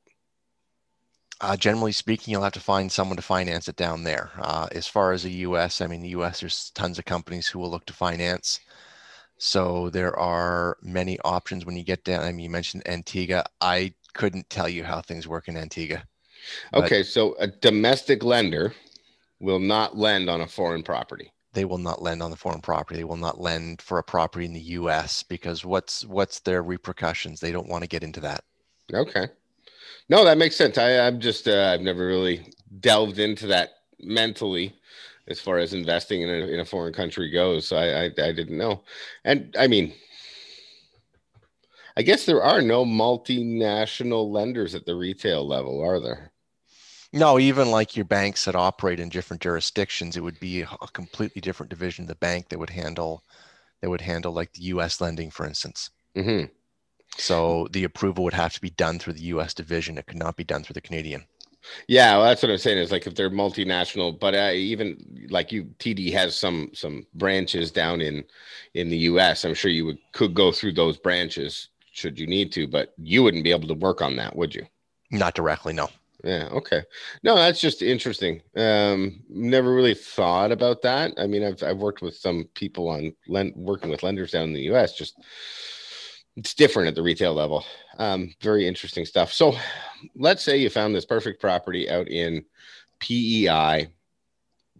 Uh, 1.42 1.56
generally 1.58 1.92
speaking, 1.92 2.32
you'll 2.32 2.42
have 2.42 2.54
to 2.54 2.60
find 2.60 2.90
someone 2.90 3.16
to 3.16 3.22
finance 3.22 3.68
it 3.68 3.76
down 3.76 4.02
there. 4.02 4.30
Uh, 4.38 4.68
as 4.72 4.86
far 4.86 5.12
as 5.12 5.22
the 5.22 5.30
U.S., 5.30 5.82
I 5.82 5.86
mean, 5.88 6.00
the 6.00 6.08
U.S. 6.10 6.40
there's 6.40 6.70
tons 6.70 6.98
of 6.98 7.04
companies 7.04 7.46
who 7.46 7.58
will 7.58 7.70
look 7.70 7.84
to 7.86 7.92
finance. 7.92 8.60
So 9.36 9.90
there 9.90 10.18
are 10.18 10.78
many 10.82 11.18
options 11.20 11.66
when 11.66 11.76
you 11.76 11.84
get 11.84 12.02
down. 12.02 12.24
I 12.24 12.32
mean, 12.32 12.44
you 12.44 12.50
mentioned 12.50 12.88
Antigua. 12.88 13.44
I 13.60 13.92
couldn't 14.14 14.48
tell 14.48 14.70
you 14.70 14.84
how 14.84 15.02
things 15.02 15.28
work 15.28 15.48
in 15.48 15.56
Antigua. 15.58 16.04
But- 16.72 16.84
Okay. 16.84 17.02
So 17.02 17.34
a 17.38 17.46
domestic 17.46 18.22
lender 18.24 18.74
will 19.40 19.58
not 19.60 19.96
lend 19.96 20.28
on 20.28 20.40
a 20.40 20.46
foreign 20.46 20.82
property. 20.82 21.32
They 21.54 21.64
will 21.64 21.78
not 21.78 22.02
lend 22.02 22.22
on 22.22 22.30
the 22.30 22.36
foreign 22.36 22.60
property. 22.60 22.98
They 22.98 23.04
will 23.04 23.16
not 23.16 23.40
lend 23.40 23.80
for 23.80 23.98
a 23.98 24.02
property 24.02 24.44
in 24.44 24.52
the 24.52 24.60
U.S. 24.60 25.22
because 25.22 25.64
what's 25.64 26.04
what's 26.04 26.40
their 26.40 26.62
repercussions? 26.62 27.40
They 27.40 27.52
don't 27.52 27.68
want 27.68 27.82
to 27.82 27.88
get 27.88 28.04
into 28.04 28.20
that. 28.20 28.44
Okay. 28.92 29.28
No, 30.08 30.24
that 30.24 30.38
makes 30.38 30.56
sense. 30.56 30.78
I, 30.78 30.98
I'm 30.98 31.20
just, 31.20 31.48
uh, 31.48 31.70
I've 31.72 31.80
never 31.80 32.06
really 32.06 32.52
delved 32.80 33.18
into 33.18 33.46
that 33.48 33.70
mentally 34.00 34.74
as 35.26 35.40
far 35.40 35.58
as 35.58 35.74
investing 35.74 36.22
in 36.22 36.28
a, 36.30 36.46
in 36.46 36.60
a 36.60 36.64
foreign 36.64 36.92
country 36.94 37.30
goes. 37.30 37.66
So 37.66 37.76
I, 37.76 38.04
I, 38.04 38.04
I 38.04 38.32
didn't 38.32 38.56
know. 38.56 38.82
And 39.24 39.54
I 39.58 39.66
mean, 39.66 39.92
I 41.96 42.02
guess 42.02 42.24
there 42.24 42.42
are 42.42 42.62
no 42.62 42.84
multinational 42.84 44.30
lenders 44.30 44.74
at 44.74 44.86
the 44.86 44.94
retail 44.94 45.46
level, 45.46 45.82
are 45.82 46.00
there? 46.00 46.30
No, 47.12 47.38
even 47.38 47.70
like 47.70 47.96
your 47.96 48.06
banks 48.06 48.46
that 48.46 48.54
operate 48.56 48.98
in 48.98 49.10
different 49.10 49.42
jurisdictions, 49.42 50.16
it 50.16 50.22
would 50.22 50.40
be 50.40 50.62
a 50.62 50.66
completely 50.94 51.42
different 51.42 51.68
division 51.68 52.04
of 52.04 52.08
the 52.08 52.14
bank 52.14 52.48
that 52.48 52.58
would 52.58 52.70
handle 52.70 53.22
that 53.82 53.90
would 53.90 54.00
handle 54.02 54.32
like 54.32 54.54
the 54.54 54.62
U.S. 54.64 55.00
lending, 55.00 55.30
for 55.30 55.46
instance. 55.46 55.90
hmm 56.14 56.50
So 57.18 57.68
the 57.70 57.84
approval 57.84 58.24
would 58.24 58.32
have 58.32 58.54
to 58.54 58.62
be 58.62 58.70
done 58.70 58.98
through 58.98 59.12
the 59.12 59.24
U.S. 59.24 59.52
division. 59.52 59.98
It 59.98 60.06
could 60.06 60.16
not 60.16 60.36
be 60.36 60.44
done 60.44 60.62
through 60.64 60.72
the 60.72 60.80
Canadian. 60.80 61.26
Yeah, 61.88 62.16
well, 62.16 62.26
that's 62.26 62.42
what 62.42 62.50
I'm 62.52 62.58
saying. 62.58 62.78
Is 62.78 62.92
like 62.92 63.06
if 63.06 63.14
they're 63.14 63.30
multinational, 63.30 64.18
but 64.18 64.34
uh, 64.34 64.52
even 64.52 65.26
like 65.30 65.52
you, 65.52 65.64
TD 65.78 66.10
has 66.12 66.38
some 66.38 66.70
some 66.74 67.06
branches 67.14 67.70
down 67.70 68.00
in 68.00 68.24
in 68.74 68.88
the 68.88 68.96
U.S. 69.10 69.44
I'm 69.44 69.54
sure 69.54 69.70
you 69.70 69.86
would 69.86 69.98
could 70.12 70.34
go 70.34 70.52
through 70.52 70.72
those 70.72 70.98
branches 70.98 71.68
should 71.92 72.18
you 72.18 72.26
need 72.26 72.52
to, 72.52 72.68
but 72.68 72.94
you 72.98 73.22
wouldn't 73.24 73.42
be 73.44 73.50
able 73.50 73.66
to 73.68 73.74
work 73.74 74.00
on 74.02 74.16
that, 74.16 74.36
would 74.36 74.54
you? 74.54 74.66
Not 75.10 75.34
directly, 75.34 75.74
no. 75.74 75.90
Yeah. 76.24 76.48
Okay. 76.50 76.82
No, 77.22 77.36
that's 77.36 77.60
just 77.60 77.80
interesting. 77.80 78.42
Um, 78.56 79.20
never 79.28 79.72
really 79.72 79.94
thought 79.94 80.50
about 80.50 80.82
that. 80.82 81.12
I 81.16 81.26
mean, 81.26 81.44
I've 81.44 81.62
I've 81.62 81.78
worked 81.78 82.02
with 82.02 82.16
some 82.16 82.48
people 82.54 82.88
on 82.88 83.14
lend 83.28 83.54
working 83.54 83.90
with 83.90 84.02
lenders 84.02 84.32
down 84.32 84.44
in 84.44 84.52
the 84.52 84.62
U.S. 84.62 84.94
Just 84.94 85.16
it's 86.36 86.54
different 86.54 86.88
at 86.88 86.94
the 86.96 87.02
retail 87.02 87.34
level. 87.34 87.64
Um, 87.98 88.34
very 88.40 88.66
interesting 88.66 89.04
stuff. 89.04 89.32
So, 89.32 89.56
let's 90.16 90.42
say 90.42 90.56
you 90.56 90.70
found 90.70 90.94
this 90.94 91.04
perfect 91.04 91.40
property 91.40 91.88
out 91.88 92.08
in 92.08 92.44
PEI. 92.98 93.88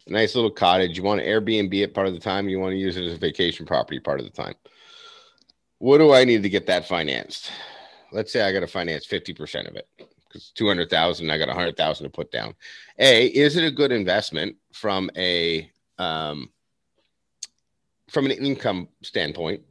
Nice 0.09 0.35
little 0.35 0.51
cottage. 0.51 0.97
You 0.97 1.05
want 1.05 1.21
to 1.21 1.27
Airbnb 1.27 1.75
it 1.75 1.95
part 1.95 2.09
of 2.09 2.15
the 2.15 2.21
time. 2.21 2.49
You 2.49 2.59
want 2.59 2.73
to 2.73 2.79
use 2.79 2.97
it 2.97 3.05
as 3.05 3.13
a 3.13 3.19
vacation 3.19 3.67
property 3.67 4.01
part 4.01 4.19
of 4.19 4.27
the 4.27 4.33
time. 4.33 4.55
What 5.79 5.99
do 5.99 6.13
I 6.13 6.25
need 6.25 6.43
to 6.43 6.49
get 6.49 6.67
that 6.67 6.89
financed? 6.89 7.53
Let's 8.11 8.33
say 8.33 8.41
I 8.41 8.53
got 8.53 8.61
to 8.61 8.67
finance 8.67 9.07
50% 9.07 9.69
of 9.69 9.77
it 9.77 9.87
because 10.29 10.51
200,000, 10.55 11.31
I 11.31 11.39
got 11.39 11.49
100,000 11.49 12.05
to 12.05 12.11
put 12.11 12.31
down. 12.31 12.55
A, 12.99 13.27
is 13.27 13.57
it 13.57 13.65
a 13.65 13.71
good 13.71 13.93
investment 13.93 14.57
from 14.73 15.11
a 15.17 15.71
um, 15.99 16.51
from 18.11 18.27
an 18.27 18.33
income 18.33 18.89
standpoint? 19.03 19.63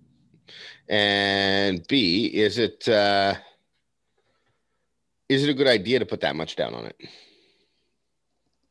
And 0.89 1.85
B, 1.87 2.27
is 2.27 2.57
it 2.57 2.87
uh, 2.87 3.35
is 5.29 5.43
it 5.43 5.49
a 5.49 5.53
good 5.53 5.67
idea 5.67 5.99
to 5.99 6.05
put 6.05 6.21
that 6.21 6.35
much 6.35 6.55
down 6.55 6.73
on 6.73 6.85
it? 6.85 6.95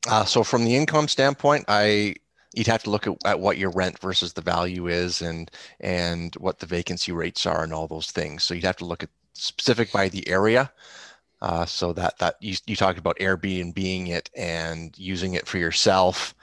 Uh, 0.09 0.25
so 0.25 0.43
from 0.43 0.65
the 0.65 0.75
income 0.75 1.09
standpoint, 1.09 1.65
I 1.69 2.15
you'd 2.55 2.67
have 2.67 2.83
to 2.85 2.91
look 2.91 3.07
at, 3.07 3.17
at 3.25 3.41
what 3.41 3.59
your 3.59 3.71
rent 3.71 3.99
versus 3.99 4.33
the 4.33 4.41
value 4.41 4.87
is 4.87 5.21
and 5.21 5.51
and 5.81 6.35
what 6.37 6.59
the 6.59 6.67
vacancy 6.67 7.13
rates 7.13 7.45
are 7.47 7.63
and 7.63 7.73
all 7.73 7.87
those 7.87 8.11
things. 8.11 8.45
So 8.45 8.55
you'd 8.55 8.65
have 8.65 8.79
to 8.79 8.87
look 8.87 9.03
at 9.03 9.11
specific 9.35 9.93
by 9.93 10.09
the 10.09 10.27
area. 10.29 10.73
Uh, 11.43 11.67
so 11.67 11.93
that 11.93 12.19
that 12.19 12.37
you, 12.41 12.57
you 12.67 12.77
talked 12.77 12.99
about 12.99 13.19
Airbnb 13.19 13.75
being 13.75 14.07
it 14.07 14.31
and 14.35 14.99
using 14.99 15.35
it 15.35 15.47
for 15.47 15.59
yourself. 15.59 16.35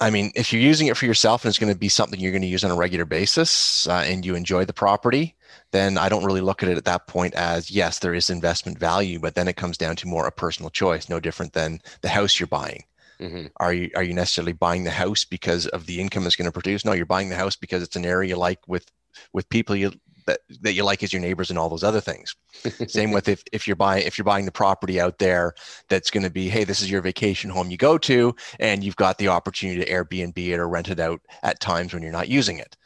I 0.00 0.10
mean, 0.10 0.30
if 0.34 0.52
you're 0.52 0.62
using 0.62 0.86
it 0.86 0.96
for 0.96 1.06
yourself 1.06 1.44
and 1.44 1.50
it's 1.50 1.58
going 1.58 1.72
to 1.72 1.78
be 1.78 1.88
something 1.88 2.20
you're 2.20 2.32
going 2.32 2.42
to 2.42 2.48
use 2.48 2.64
on 2.64 2.70
a 2.70 2.76
regular 2.76 3.04
basis 3.04 3.86
uh, 3.88 4.04
and 4.06 4.24
you 4.24 4.36
enjoy 4.36 4.64
the 4.64 4.72
property, 4.72 5.34
then 5.72 5.98
I 5.98 6.08
don't 6.08 6.24
really 6.24 6.40
look 6.40 6.62
at 6.62 6.68
it 6.68 6.78
at 6.78 6.84
that 6.84 7.08
point 7.08 7.34
as 7.34 7.70
yes, 7.70 7.98
there 7.98 8.14
is 8.14 8.30
investment 8.30 8.78
value, 8.78 9.18
but 9.18 9.34
then 9.34 9.48
it 9.48 9.56
comes 9.56 9.76
down 9.76 9.96
to 9.96 10.06
more 10.06 10.26
a 10.26 10.32
personal 10.32 10.70
choice, 10.70 11.08
no 11.08 11.18
different 11.20 11.52
than 11.52 11.80
the 12.00 12.08
house 12.08 12.38
you're 12.38 12.46
buying. 12.46 12.84
Mm-hmm. 13.20 13.46
Are 13.56 13.72
you 13.72 13.90
are 13.96 14.02
you 14.04 14.14
necessarily 14.14 14.52
buying 14.52 14.84
the 14.84 14.92
house 14.92 15.24
because 15.24 15.66
of 15.66 15.86
the 15.86 16.00
income 16.00 16.24
it's 16.26 16.36
going 16.36 16.46
to 16.46 16.52
produce? 16.52 16.84
No, 16.84 16.92
you're 16.92 17.04
buying 17.04 17.28
the 17.28 17.36
house 17.36 17.56
because 17.56 17.82
it's 17.82 17.96
an 17.96 18.06
area 18.06 18.30
you 18.30 18.36
like 18.36 18.60
with 18.68 18.90
with 19.32 19.48
people 19.48 19.74
you 19.74 19.92
that, 20.28 20.40
that 20.60 20.74
you 20.74 20.84
like 20.84 21.02
as 21.02 21.12
your 21.12 21.22
neighbors 21.22 21.50
and 21.50 21.58
all 21.58 21.68
those 21.68 21.82
other 21.82 22.00
things. 22.00 22.36
Same 22.86 23.10
with 23.10 23.28
if, 23.28 23.42
if 23.52 23.66
you're 23.66 23.76
buying 23.76 24.06
if 24.06 24.16
you're 24.16 24.24
buying 24.24 24.44
the 24.44 24.52
property 24.52 25.00
out 25.00 25.18
there 25.18 25.54
that's 25.88 26.10
going 26.10 26.22
to 26.22 26.30
be, 26.30 26.48
hey, 26.48 26.64
this 26.64 26.80
is 26.80 26.90
your 26.90 27.02
vacation 27.02 27.50
home 27.50 27.70
you 27.70 27.76
go 27.76 27.98
to, 27.98 28.34
and 28.60 28.84
you've 28.84 28.96
got 28.96 29.18
the 29.18 29.28
opportunity 29.28 29.84
to 29.84 29.90
Airbnb 29.90 30.38
it 30.38 30.58
or 30.58 30.68
rent 30.68 30.88
it 30.88 31.00
out 31.00 31.20
at 31.42 31.60
times 31.60 31.92
when 31.92 32.02
you're 32.02 32.12
not 32.12 32.28
using 32.28 32.58
it. 32.58 32.76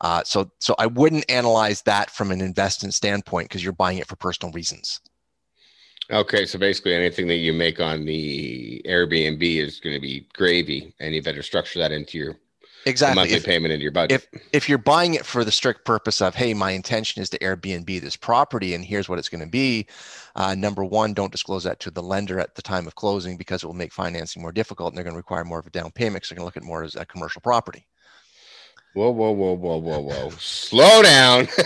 Uh, 0.00 0.22
so 0.24 0.50
so 0.60 0.74
I 0.78 0.86
wouldn't 0.86 1.30
analyze 1.30 1.82
that 1.82 2.10
from 2.10 2.30
an 2.30 2.40
investment 2.40 2.94
standpoint 2.94 3.48
because 3.48 3.64
you're 3.64 3.72
buying 3.72 3.98
it 3.98 4.06
for 4.06 4.16
personal 4.16 4.52
reasons. 4.52 5.00
Okay, 6.10 6.44
so 6.44 6.58
basically 6.58 6.94
anything 6.94 7.28
that 7.28 7.36
you 7.36 7.52
make 7.52 7.78
on 7.78 8.04
the 8.04 8.82
Airbnb 8.84 9.42
is 9.42 9.78
going 9.78 9.94
to 9.94 10.00
be 10.00 10.26
gravy, 10.34 10.92
and 10.98 11.14
you 11.14 11.22
better 11.22 11.42
structure 11.42 11.78
that 11.78 11.92
into 11.92 12.18
your 12.18 12.36
exactly 12.86 13.16
monthly 13.16 13.36
if, 13.36 13.44
payment 13.44 13.72
into 13.72 13.82
your 13.82 13.92
budget. 13.92 14.26
If 14.32 14.42
if 14.52 14.68
you're 14.68 14.78
buying 14.78 15.14
it 15.14 15.24
for 15.24 15.44
the 15.44 15.52
strict 15.52 15.84
purpose 15.84 16.20
of, 16.20 16.34
hey, 16.34 16.54
my 16.54 16.72
intention 16.72 17.22
is 17.22 17.30
to 17.30 17.38
Airbnb 17.38 18.00
this 18.00 18.16
property, 18.16 18.74
and 18.74 18.84
here's 18.84 19.08
what 19.08 19.18
it's 19.18 19.28
going 19.28 19.44
to 19.44 19.50
be. 19.50 19.86
Uh, 20.36 20.54
number 20.54 20.84
one, 20.84 21.12
don't 21.12 21.32
disclose 21.32 21.64
that 21.64 21.80
to 21.80 21.90
the 21.90 22.02
lender 22.02 22.38
at 22.38 22.54
the 22.54 22.62
time 22.62 22.86
of 22.86 22.94
closing 22.94 23.36
because 23.36 23.62
it 23.62 23.66
will 23.66 23.74
make 23.74 23.92
financing 23.92 24.42
more 24.42 24.52
difficult, 24.52 24.90
and 24.90 24.96
they're 24.96 25.04
going 25.04 25.14
to 25.14 25.18
require 25.18 25.44
more 25.44 25.58
of 25.58 25.66
a 25.66 25.70
down 25.70 25.90
payment. 25.90 26.24
So 26.24 26.34
they're 26.34 26.40
going 26.40 26.44
to 26.44 26.46
look 26.46 26.56
at 26.56 26.62
more 26.62 26.82
as 26.82 26.94
a 26.94 27.04
commercial 27.04 27.40
property. 27.40 27.86
Whoa, 28.94 29.10
whoa, 29.10 29.30
whoa, 29.30 29.54
whoa, 29.54 29.76
whoa, 29.76 30.00
whoa! 30.00 30.30
Slow 30.30 31.02
down. 31.02 31.46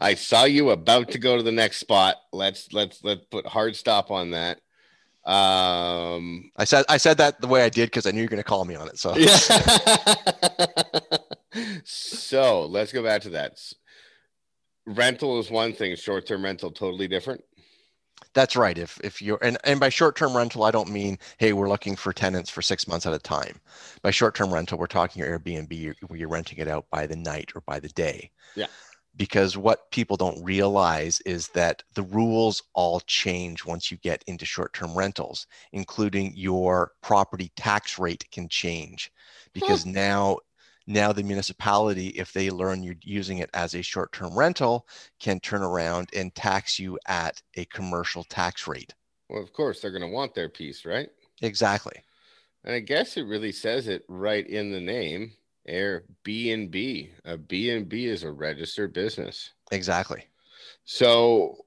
I 0.00 0.14
saw 0.14 0.44
you 0.44 0.70
about 0.70 1.10
to 1.10 1.18
go 1.18 1.36
to 1.36 1.42
the 1.42 1.52
next 1.52 1.78
spot. 1.78 2.16
Let's 2.32 2.72
let's 2.72 3.02
let's 3.02 3.24
put 3.30 3.46
hard 3.46 3.74
stop 3.74 4.10
on 4.10 4.30
that. 4.32 4.60
Um, 5.26 6.52
I 6.56 6.64
said 6.64 6.84
I 6.88 6.98
said 6.98 7.18
that 7.18 7.40
the 7.40 7.48
way 7.48 7.64
I 7.64 7.68
did 7.68 7.86
because 7.86 8.06
I 8.06 8.12
knew 8.12 8.20
you're 8.20 8.28
going 8.28 8.38
to 8.38 8.44
call 8.44 8.64
me 8.64 8.76
on 8.76 8.86
it. 8.86 8.96
So 8.96 9.16
yeah. 9.16 9.36
so 11.84 12.66
let's 12.66 12.92
go 12.92 13.02
back 13.02 13.22
to 13.22 13.30
that. 13.30 13.58
Rental 14.86 15.40
is 15.40 15.50
one 15.50 15.72
thing. 15.72 15.96
Short 15.96 16.26
term 16.26 16.44
rental 16.44 16.70
totally 16.70 17.08
different. 17.08 17.42
That's 18.34 18.54
right. 18.54 18.78
If 18.78 19.00
if 19.02 19.20
you're 19.20 19.40
and, 19.42 19.58
and 19.64 19.80
by 19.80 19.88
short 19.88 20.14
term 20.14 20.36
rental, 20.36 20.62
I 20.62 20.70
don't 20.70 20.90
mean 20.90 21.18
hey 21.38 21.52
we're 21.52 21.68
looking 21.68 21.96
for 21.96 22.12
tenants 22.12 22.48
for 22.48 22.62
six 22.62 22.86
months 22.86 23.04
at 23.04 23.12
a 23.12 23.18
time. 23.18 23.60
By 24.02 24.12
short 24.12 24.36
term 24.36 24.54
rental, 24.54 24.78
we're 24.78 24.86
talking 24.86 25.24
your 25.24 25.36
Airbnb 25.36 25.94
where 26.06 26.18
you're 26.18 26.28
renting 26.28 26.58
it 26.58 26.68
out 26.68 26.86
by 26.88 27.08
the 27.08 27.16
night 27.16 27.50
or 27.56 27.62
by 27.62 27.80
the 27.80 27.88
day. 27.88 28.30
Yeah 28.54 28.68
because 29.16 29.56
what 29.56 29.90
people 29.90 30.16
don't 30.16 30.42
realize 30.44 31.20
is 31.22 31.48
that 31.48 31.82
the 31.94 32.02
rules 32.02 32.62
all 32.74 33.00
change 33.00 33.64
once 33.64 33.90
you 33.90 33.96
get 33.98 34.22
into 34.26 34.44
short-term 34.44 34.96
rentals 34.96 35.46
including 35.72 36.32
your 36.34 36.92
property 37.02 37.50
tax 37.56 37.98
rate 37.98 38.24
can 38.30 38.48
change. 38.48 39.10
Because 39.52 39.84
hmm. 39.84 39.92
now 39.92 40.38
now 40.86 41.12
the 41.12 41.22
municipality 41.22 42.08
if 42.08 42.32
they 42.32 42.50
learn 42.50 42.82
you're 42.82 42.94
using 43.02 43.38
it 43.38 43.50
as 43.54 43.74
a 43.74 43.82
short-term 43.82 44.38
rental 44.38 44.86
can 45.18 45.40
turn 45.40 45.62
around 45.62 46.08
and 46.14 46.34
tax 46.34 46.78
you 46.78 46.98
at 47.06 47.42
a 47.56 47.64
commercial 47.66 48.22
tax 48.24 48.68
rate. 48.68 48.94
Well 49.28 49.42
of 49.42 49.52
course 49.52 49.80
they're 49.80 49.90
going 49.90 50.02
to 50.02 50.08
want 50.08 50.34
their 50.34 50.48
piece 50.48 50.84
right? 50.84 51.08
Exactly. 51.42 52.00
And 52.64 52.74
i 52.74 52.80
guess 52.80 53.16
it 53.16 53.22
really 53.22 53.52
says 53.52 53.88
it 53.88 54.04
right 54.08 54.46
in 54.46 54.72
the 54.72 54.80
name 54.80 55.32
Airbnb. 55.68 57.10
A 57.24 57.36
B&B 57.36 58.06
is 58.06 58.22
a 58.22 58.30
registered 58.30 58.92
business. 58.92 59.50
Exactly. 59.72 60.24
So 60.84 61.64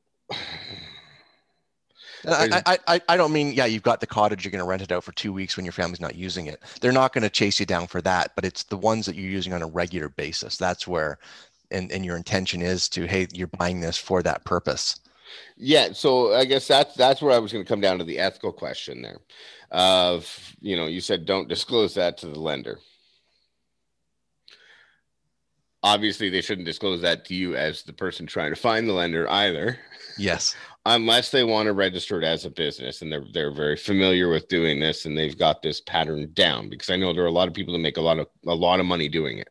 I, 2.28 2.78
I, 2.88 3.02
I 3.08 3.18
don't 3.18 3.32
mean, 3.32 3.54
yeah, 3.54 3.66
you've 3.66 3.84
got 3.84 4.00
the 4.00 4.08
cottage, 4.08 4.44
you're 4.44 4.52
going 4.52 4.64
to 4.64 4.70
rent 4.70 4.82
it 4.82 4.92
out 4.92 5.04
for 5.04 5.12
two 5.14 5.34
weeks 5.34 5.56
when 5.56 5.66
your 5.66 5.72
family's 5.72 6.02
not 6.02 6.16
using 6.16 6.48
it. 6.48 6.62
They're 6.82 6.92
not 6.92 7.14
going 7.14 7.24
to 7.24 7.30
chase 7.30 7.60
you 7.60 7.66
down 7.66 7.88
for 7.88 8.02
that, 8.02 8.32
but 8.36 8.46
it's 8.46 8.64
the 8.64 8.78
ones 8.78 9.06
that 9.06 9.16
you're 9.16 9.30
using 9.30 9.54
on 9.54 9.62
a 9.62 9.68
regular 9.68 10.10
basis. 10.10 10.58
That's 10.58 10.88
where, 10.88 11.20
and, 11.72 11.92
and 11.92 12.06
your 12.06 12.18
intention 12.18 12.62
is 12.62 12.90
to, 12.90 13.06
hey, 13.06 13.28
you're 13.34 13.48
buying 13.48 13.80
this 13.80 13.98
for 13.98 14.22
that 14.24 14.44
purpose. 14.46 15.00
Yeah. 15.58 15.90
So 15.94 16.34
I 16.34 16.46
guess 16.46 16.68
that's, 16.68 16.96
that's 16.96 17.22
where 17.22 17.34
I 17.34 17.40
was 17.40 17.54
going 17.54 17.64
to 17.64 17.70
come 17.70 17.82
down 17.82 18.00
to 18.00 18.04
the 18.04 18.20
ethical 18.20 18.52
question 18.52 19.02
there 19.02 19.20
of, 19.72 20.56
you 20.62 20.76
know, 20.76 20.88
you 20.88 21.02
said 21.02 21.26
don't 21.26 21.48
disclose 21.48 21.94
that 21.96 22.18
to 22.20 22.28
the 22.28 22.40
lender 22.40 22.80
obviously 25.84 26.30
they 26.30 26.42
shouldn't 26.42 26.66
disclose 26.66 27.02
that 27.02 27.26
to 27.26 27.36
you 27.36 27.56
as 27.56 27.84
the 27.84 27.94
person 27.94 28.26
trying 28.26 28.54
to 28.54 28.60
find 28.60 28.88
the 28.88 28.94
lender 28.94 29.30
either. 29.30 29.80
Yes. 30.18 30.56
Unless 30.86 31.32
they 31.32 31.44
want 31.44 31.68
to 31.68 31.74
register 31.74 32.22
it 32.22 32.26
as 32.26 32.46
a 32.46 32.50
business 32.50 33.02
and 33.02 33.12
they're 33.12 33.26
they're 33.34 33.54
very 33.54 33.76
familiar 33.76 34.30
with 34.30 34.48
doing 34.48 34.80
this 34.80 35.06
and 35.06 35.18
they've 35.18 35.38
got 35.38 35.62
this 35.62 35.82
pattern 35.82 36.32
down 36.34 36.70
because 36.70 36.90
I 36.90 36.96
know 36.96 37.14
there 37.14 37.24
are 37.24 37.28
a 37.28 37.32
lot 37.32 37.48
of 37.48 37.54
people 37.54 37.74
that 37.74 37.80
make 37.80 37.98
a 37.98 38.02
lot 38.02 38.18
of 38.18 38.28
a 38.48 38.56
lot 38.56 38.80
of 38.80 38.86
money 38.86 39.08
doing 39.08 39.38
it. 39.38 39.50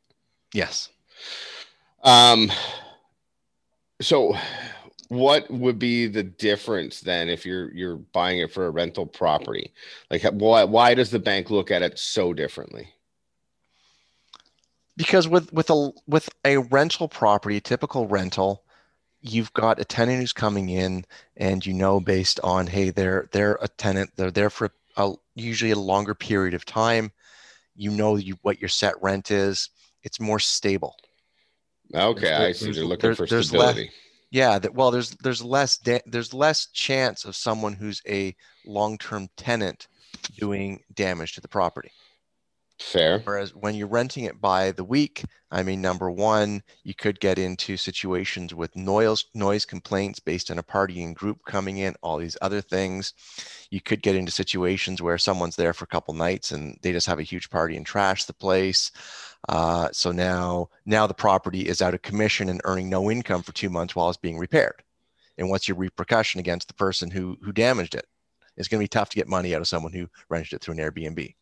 Yes. 0.52 0.88
Um 2.02 2.50
so 4.00 4.36
what 5.08 5.50
would 5.50 5.78
be 5.78 6.06
the 6.06 6.22
difference 6.22 7.00
then 7.00 7.28
if 7.28 7.44
you're 7.44 7.72
you're 7.72 7.96
buying 7.96 8.40
it 8.40 8.52
for 8.52 8.66
a 8.66 8.70
rental 8.70 9.06
property? 9.06 9.72
Like 10.10 10.22
why 10.32 10.64
why 10.64 10.94
does 10.94 11.10
the 11.10 11.18
bank 11.18 11.50
look 11.50 11.70
at 11.70 11.82
it 11.82 11.98
so 11.98 12.32
differently? 12.32 12.88
Because 14.98 15.28
with 15.28 15.50
with 15.52 15.70
a 15.70 15.92
with 16.08 16.28
a 16.44 16.58
rental 16.58 17.08
property, 17.08 17.56
a 17.56 17.60
typical 17.60 18.08
rental, 18.08 18.64
you've 19.20 19.52
got 19.52 19.80
a 19.80 19.84
tenant 19.84 20.18
who's 20.18 20.32
coming 20.32 20.68
in, 20.68 21.04
and 21.36 21.64
you 21.64 21.72
know 21.72 22.00
based 22.00 22.40
on 22.42 22.66
hey 22.66 22.90
they're 22.90 23.28
they're 23.32 23.58
a 23.62 23.68
tenant, 23.68 24.10
they're 24.16 24.32
there 24.32 24.50
for 24.50 24.70
a, 24.96 25.14
usually 25.36 25.70
a 25.70 25.78
longer 25.78 26.14
period 26.14 26.52
of 26.52 26.64
time. 26.64 27.12
You 27.76 27.92
know 27.92 28.16
you, 28.16 28.36
what 28.42 28.60
your 28.60 28.68
set 28.68 29.00
rent 29.00 29.30
is. 29.30 29.70
It's 30.02 30.18
more 30.18 30.40
stable. 30.40 30.96
Okay, 31.94 32.20
there's, 32.20 32.40
I 32.40 32.52
see. 32.52 32.72
They're 32.72 32.84
looking 32.84 33.14
for 33.14 33.26
stability. 33.26 33.82
Less, 33.82 33.92
yeah, 34.30 34.58
that, 34.58 34.74
well, 34.74 34.90
there's 34.90 35.10
there's 35.22 35.44
less 35.44 35.78
da- 35.78 36.02
there's 36.06 36.34
less 36.34 36.66
chance 36.66 37.24
of 37.24 37.36
someone 37.36 37.74
who's 37.74 38.02
a 38.08 38.34
long-term 38.66 39.28
tenant 39.36 39.86
doing 40.38 40.82
damage 40.92 41.34
to 41.34 41.40
the 41.40 41.48
property. 41.48 41.92
Fair. 42.78 43.20
Whereas 43.24 43.54
when 43.54 43.74
you're 43.74 43.88
renting 43.88 44.24
it 44.24 44.40
by 44.40 44.70
the 44.72 44.84
week, 44.84 45.24
I 45.50 45.62
mean, 45.62 45.82
number 45.82 46.10
one, 46.10 46.62
you 46.84 46.94
could 46.94 47.20
get 47.20 47.38
into 47.38 47.76
situations 47.76 48.54
with 48.54 48.76
noise 48.76 49.24
noise 49.34 49.64
complaints 49.64 50.20
based 50.20 50.50
on 50.50 50.58
a 50.58 50.62
partying 50.62 51.14
group 51.14 51.38
coming 51.46 51.78
in, 51.78 51.94
all 52.02 52.18
these 52.18 52.36
other 52.40 52.60
things. 52.60 53.14
You 53.70 53.80
could 53.80 54.02
get 54.02 54.14
into 54.14 54.30
situations 54.30 55.02
where 55.02 55.18
someone's 55.18 55.56
there 55.56 55.72
for 55.72 55.84
a 55.84 55.88
couple 55.88 56.14
nights 56.14 56.52
and 56.52 56.78
they 56.82 56.92
just 56.92 57.06
have 57.06 57.18
a 57.18 57.24
huge 57.24 57.50
party 57.50 57.76
and 57.76 57.84
trash 57.84 58.24
the 58.24 58.32
place. 58.32 58.92
Uh, 59.48 59.88
so 59.92 60.12
now, 60.12 60.68
now 60.86 61.06
the 61.06 61.14
property 61.14 61.68
is 61.68 61.82
out 61.82 61.94
of 61.94 62.02
commission 62.02 62.48
and 62.48 62.60
earning 62.64 62.88
no 62.88 63.10
income 63.10 63.42
for 63.42 63.52
two 63.52 63.70
months 63.70 63.96
while 63.96 64.08
it's 64.08 64.16
being 64.16 64.38
repaired. 64.38 64.82
And 65.36 65.50
what's 65.50 65.68
your 65.68 65.76
repercussion 65.76 66.40
against 66.40 66.68
the 66.68 66.74
person 66.74 67.10
who 67.10 67.36
who 67.42 67.52
damaged 67.52 67.94
it? 67.94 68.06
It's 68.56 68.68
going 68.68 68.80
to 68.80 68.84
be 68.84 68.88
tough 68.88 69.10
to 69.10 69.16
get 69.16 69.28
money 69.28 69.54
out 69.54 69.60
of 69.60 69.68
someone 69.68 69.92
who 69.92 70.08
rented 70.28 70.54
it 70.54 70.62
through 70.62 70.74
an 70.74 70.80
Airbnb. 70.80 71.34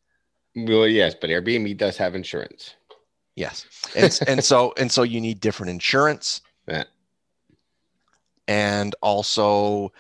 Well, 0.57 0.89
yes, 0.89 1.15
but 1.15 1.29
Airbnb 1.29 1.77
does 1.77 1.99
have 1.99 2.15
insurance. 2.15 2.75
Yes, 3.35 3.67
and 3.95 4.19
and 4.29 4.43
so 4.43 4.73
and 4.79 4.91
so 4.91 5.03
you 5.03 5.21
need 5.21 5.41
different 5.41 5.71
insurance. 5.71 6.41
Yeah. 6.67 6.85
And 8.49 8.95
also, 9.03 9.93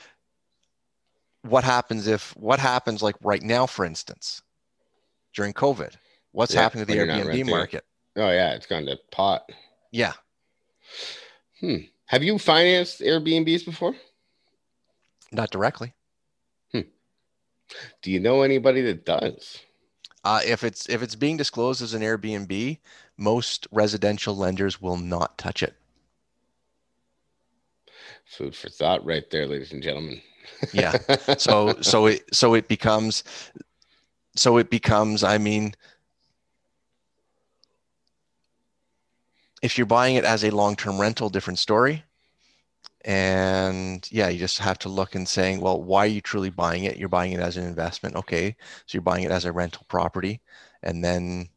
what 1.43 1.63
happens 1.63 2.07
if 2.07 2.35
what 2.37 2.59
happens 2.59 3.03
like 3.03 3.17
right 3.21 3.43
now, 3.43 3.67
for 3.67 3.85
instance, 3.85 4.43
during 5.35 5.53
COVID? 5.53 5.95
What's 6.33 6.55
yeah, 6.55 6.63
happening 6.63 6.87
to 6.87 6.93
the 6.93 6.99
Airbnb 6.99 7.51
market? 7.51 7.85
Oh 8.17 8.31
yeah, 8.31 8.55
it's 8.55 8.67
gone 8.67 8.87
to 8.87 8.99
pot. 9.11 9.51
Yeah. 9.91 10.15
Hmm. 11.61 11.77
Have 12.07 12.23
you 12.23 12.39
financed 12.39 13.01
Airbnbs 13.01 13.65
before? 13.65 13.95
Not 15.33 15.51
directly. 15.51 15.93
Hmm. 16.73 16.83
Do 18.01 18.11
you 18.11 18.21
know 18.21 18.43
anybody 18.43 18.81
that 18.83 19.05
does? 19.05 19.59
Uh, 20.27 20.41
if 20.45 20.65
it's 20.65 20.89
if 20.89 21.05
it's 21.05 21.15
being 21.15 21.37
disclosed 21.37 21.81
as 21.81 21.95
an 21.95 22.03
Airbnb, 22.03 22.79
most 23.17 23.69
residential 23.71 24.37
lenders 24.37 24.83
will 24.83 24.97
not 24.97 25.39
touch 25.39 25.63
it. 25.63 25.77
Food 28.25 28.57
for 28.57 28.69
thought, 28.69 29.07
right 29.07 29.23
there, 29.31 29.47
ladies 29.47 29.73
and 29.73 29.85
gentlemen. 29.85 30.21
yeah. 30.73 30.99
So 31.39 31.77
so 31.81 32.07
it 32.07 32.25
so 32.35 32.55
it 32.55 32.67
becomes 32.67 33.23
so 34.35 34.57
it 34.57 34.69
becomes. 34.69 35.23
I 35.23 35.39
mean, 35.39 35.75
if 39.63 39.79
you're 39.79 39.87
buying 39.87 40.17
it 40.17 40.25
as 40.25 40.43
a 40.43 40.51
long-term 40.51 41.01
rental, 41.01 41.29
different 41.31 41.61
story. 41.61 42.03
And 43.07 44.07
yeah, 44.11 44.29
you 44.29 44.39
just 44.39 44.59
have 44.59 44.79
to 44.81 44.89
look 44.89 45.15
and 45.15 45.29
saying, 45.29 45.61
well, 45.61 45.81
why 45.81 46.01
are 46.01 46.09
you 46.09 46.21
truly 46.21 46.51
buying 46.51 46.85
it? 46.85 46.97
You're 46.97 47.09
buying 47.09 47.33
it 47.33 47.41
as 47.41 47.57
an 47.57 47.65
investment. 47.65 48.17
Okay. 48.17 48.57
So 48.87 48.97
you're 48.97 49.03
buying 49.03 49.23
it 49.23 49.31
as 49.31 49.45
a 49.45 49.53
rental 49.53 49.87
property. 49.89 50.41
And 50.83 51.05
then. 51.05 51.49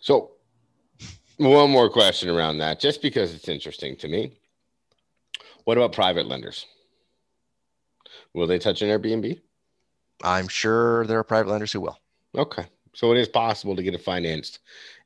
So 0.00 0.30
one 1.36 1.70
more 1.70 1.90
question 1.90 2.30
around 2.30 2.58
that, 2.58 2.80
just 2.80 3.02
because 3.02 3.34
it's 3.34 3.48
interesting 3.48 3.96
to 3.96 4.08
me. 4.08 4.32
What 5.64 5.76
about 5.76 5.92
private 5.92 6.26
lenders? 6.26 6.64
Will 8.32 8.46
they 8.46 8.58
touch 8.58 8.80
an 8.80 8.88
Airbnb? 8.88 9.40
I'm 10.22 10.48
sure 10.48 11.06
there 11.06 11.18
are 11.18 11.24
private 11.24 11.50
lenders 11.50 11.72
who 11.72 11.82
will. 11.82 11.98
Okay. 12.34 12.64
So 12.94 13.12
it 13.12 13.18
is 13.18 13.28
possible 13.28 13.76
to 13.76 13.82
get 13.82 13.94
it 13.94 14.00
financed 14.02 14.60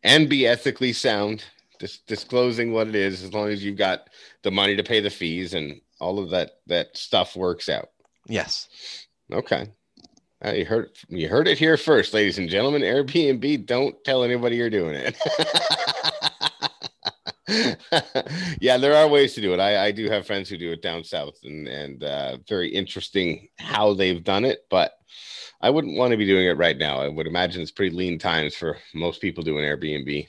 and 0.05 0.29
be 0.29 0.47
ethically 0.47 0.93
sound 0.93 1.45
dis- 1.79 2.01
disclosing 2.07 2.73
what 2.73 2.89
it 2.89 2.95
is 2.95 3.23
as 3.23 3.33
long 3.33 3.49
as 3.49 3.65
you've 3.65 3.79
got 3.79 4.09
the 4.43 4.51
money 4.51 4.77
to 4.77 4.83
pay 4.83 5.01
the 5.01 5.11
fees 5.11 5.55
and 5.55 5.81
all 6.01 6.19
of 6.19 6.31
that 6.31 6.53
that 6.67 6.97
stuff 6.97 7.37
works 7.37 7.69
out. 7.69 7.89
Yes. 8.27 8.69
Okay. 9.33 9.69
Uh, 10.45 10.53
you 10.53 10.65
heard 10.65 10.91
you 11.09 11.29
heard 11.29 11.49
it 11.49 11.59
here 11.59 11.77
first, 11.77 12.15
ladies 12.15 12.39
and 12.39 12.49
gentlemen. 12.49 12.83
Airbnb, 12.83 13.67
don't 13.67 13.97
tell 14.05 14.23
anybody 14.23 14.57
you're 14.57 14.71
doing 14.71 14.95
it. 14.95 15.17
yeah, 18.61 18.77
there 18.77 18.95
are 18.95 19.09
ways 19.09 19.35
to 19.35 19.41
do 19.41 19.53
it. 19.53 19.59
I, 19.59 19.87
I 19.87 19.91
do 19.91 20.09
have 20.09 20.27
friends 20.27 20.49
who 20.49 20.57
do 20.57 20.71
it 20.71 20.83
down 20.83 21.03
south, 21.03 21.39
and 21.43 21.67
and 21.67 22.05
uh, 22.05 22.37
very 22.49 22.69
interesting 22.69 23.49
how 23.59 23.95
they've 23.95 24.23
done 24.23 24.45
it. 24.45 24.61
But 24.71 24.93
I 25.61 25.71
wouldn't 25.71 25.99
want 25.99 26.13
to 26.13 26.17
be 26.17 26.27
doing 26.27 26.47
it 26.47 26.57
right 26.57 26.79
now. 26.79 27.01
I 27.01 27.09
would 27.09 27.27
imagine 27.27 27.61
it's 27.61 27.73
pretty 27.73 27.97
lean 27.97 28.19
times 28.19 28.55
for 28.55 28.77
most 28.95 29.21
people 29.21 29.43
doing 29.43 29.65
Airbnb. 29.65 30.29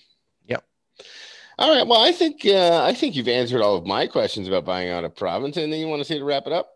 All 1.60 1.76
right. 1.76 1.86
Well, 1.86 2.00
I 2.00 2.14
think 2.14 2.46
uh, 2.46 2.84
I 2.86 2.94
think 2.94 3.16
you've 3.16 3.28
answered 3.28 3.62
all 3.62 3.76
of 3.76 3.86
my 3.86 4.08
questions 4.08 4.48
about 4.48 4.64
buying 4.64 4.90
out 4.90 5.04
a 5.04 5.10
province. 5.10 5.58
And 5.58 5.72
then 5.72 5.82
you 5.82 5.88
want 5.88 6.00
to 6.00 6.06
say 6.06 6.18
to 6.18 6.24
wrap 6.24 6.48
it 6.48 6.54
up? 6.54 6.74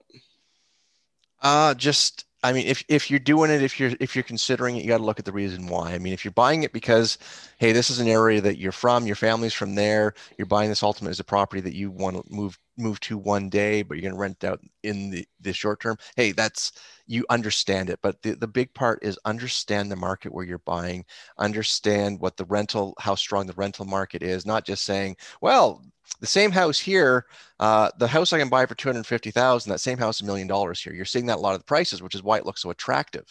Uh 1.41 1.73
just 1.73 2.25
I 2.43 2.51
mean, 2.51 2.67
if 2.67 2.83
if 2.89 3.09
you're 3.09 3.19
doing 3.19 3.49
it, 3.49 3.63
if 3.63 3.79
you're 3.79 3.93
if 4.01 4.13
you're 4.13 4.23
considering 4.23 4.75
it, 4.75 4.83
you 4.83 4.89
got 4.89 4.97
to 4.97 5.05
look 5.05 5.19
at 5.19 5.25
the 5.25 5.31
reason 5.31 5.67
why. 5.67 5.93
I 5.93 5.99
mean, 5.99 6.11
if 6.11 6.25
you're 6.25 6.33
buying 6.33 6.63
it 6.63 6.73
because, 6.73 7.17
hey, 7.57 7.71
this 7.71 7.89
is 7.89 7.99
an 7.99 8.09
area 8.09 8.41
that 8.41 8.57
you're 8.57 8.73
from, 8.73 9.07
your 9.07 9.15
family's 9.15 9.53
from 9.53 9.75
there, 9.75 10.13
you're 10.37 10.45
buying 10.45 10.67
this 10.67 10.83
ultimate 10.83 11.11
as 11.11 11.21
a 11.21 11.23
property 11.23 11.61
that 11.61 11.73
you 11.73 11.89
want 11.89 12.17
to 12.17 12.33
move 12.33 12.59
move 12.77 12.99
to 13.01 13.17
one 13.17 13.49
day, 13.49 13.81
but 13.83 13.95
you're 13.95 14.03
going 14.03 14.13
to 14.13 14.19
rent 14.19 14.43
out 14.43 14.59
in 14.83 15.09
the 15.09 15.27
the 15.41 15.53
short 15.53 15.79
term. 15.79 15.97
Hey, 16.15 16.31
that's 16.31 16.71
you 17.07 17.25
understand 17.29 17.89
it, 17.89 17.99
but 18.01 18.21
the 18.21 18.31
the 18.35 18.47
big 18.47 18.73
part 18.73 18.99
is 19.01 19.19
understand 19.25 19.91
the 19.91 19.95
market 19.95 20.33
where 20.33 20.45
you're 20.45 20.59
buying, 20.59 21.05
understand 21.37 22.19
what 22.19 22.37
the 22.37 22.45
rental, 22.45 22.93
how 22.99 23.15
strong 23.15 23.45
the 23.45 23.53
rental 23.53 23.85
market 23.85 24.23
is. 24.23 24.45
Not 24.45 24.65
just 24.65 24.85
saying, 24.85 25.17
well, 25.41 25.83
the 26.19 26.27
same 26.27 26.51
house 26.51 26.79
here, 26.79 27.25
uh, 27.59 27.89
the 27.99 28.07
house 28.07 28.33
I 28.33 28.39
can 28.39 28.49
buy 28.49 28.65
for 28.65 28.75
250,000, 28.75 29.69
that 29.69 29.79
same 29.79 29.97
house, 29.97 30.21
a 30.21 30.25
million 30.25 30.47
dollars 30.47 30.81
here. 30.81 30.93
You're 30.93 31.05
seeing 31.05 31.25
that 31.27 31.37
a 31.37 31.41
lot 31.41 31.53
of 31.53 31.59
the 31.59 31.65
prices, 31.65 32.01
which 32.01 32.15
is 32.15 32.23
why 32.23 32.37
it 32.37 32.45
looks 32.45 32.61
so 32.61 32.69
attractive. 32.69 33.25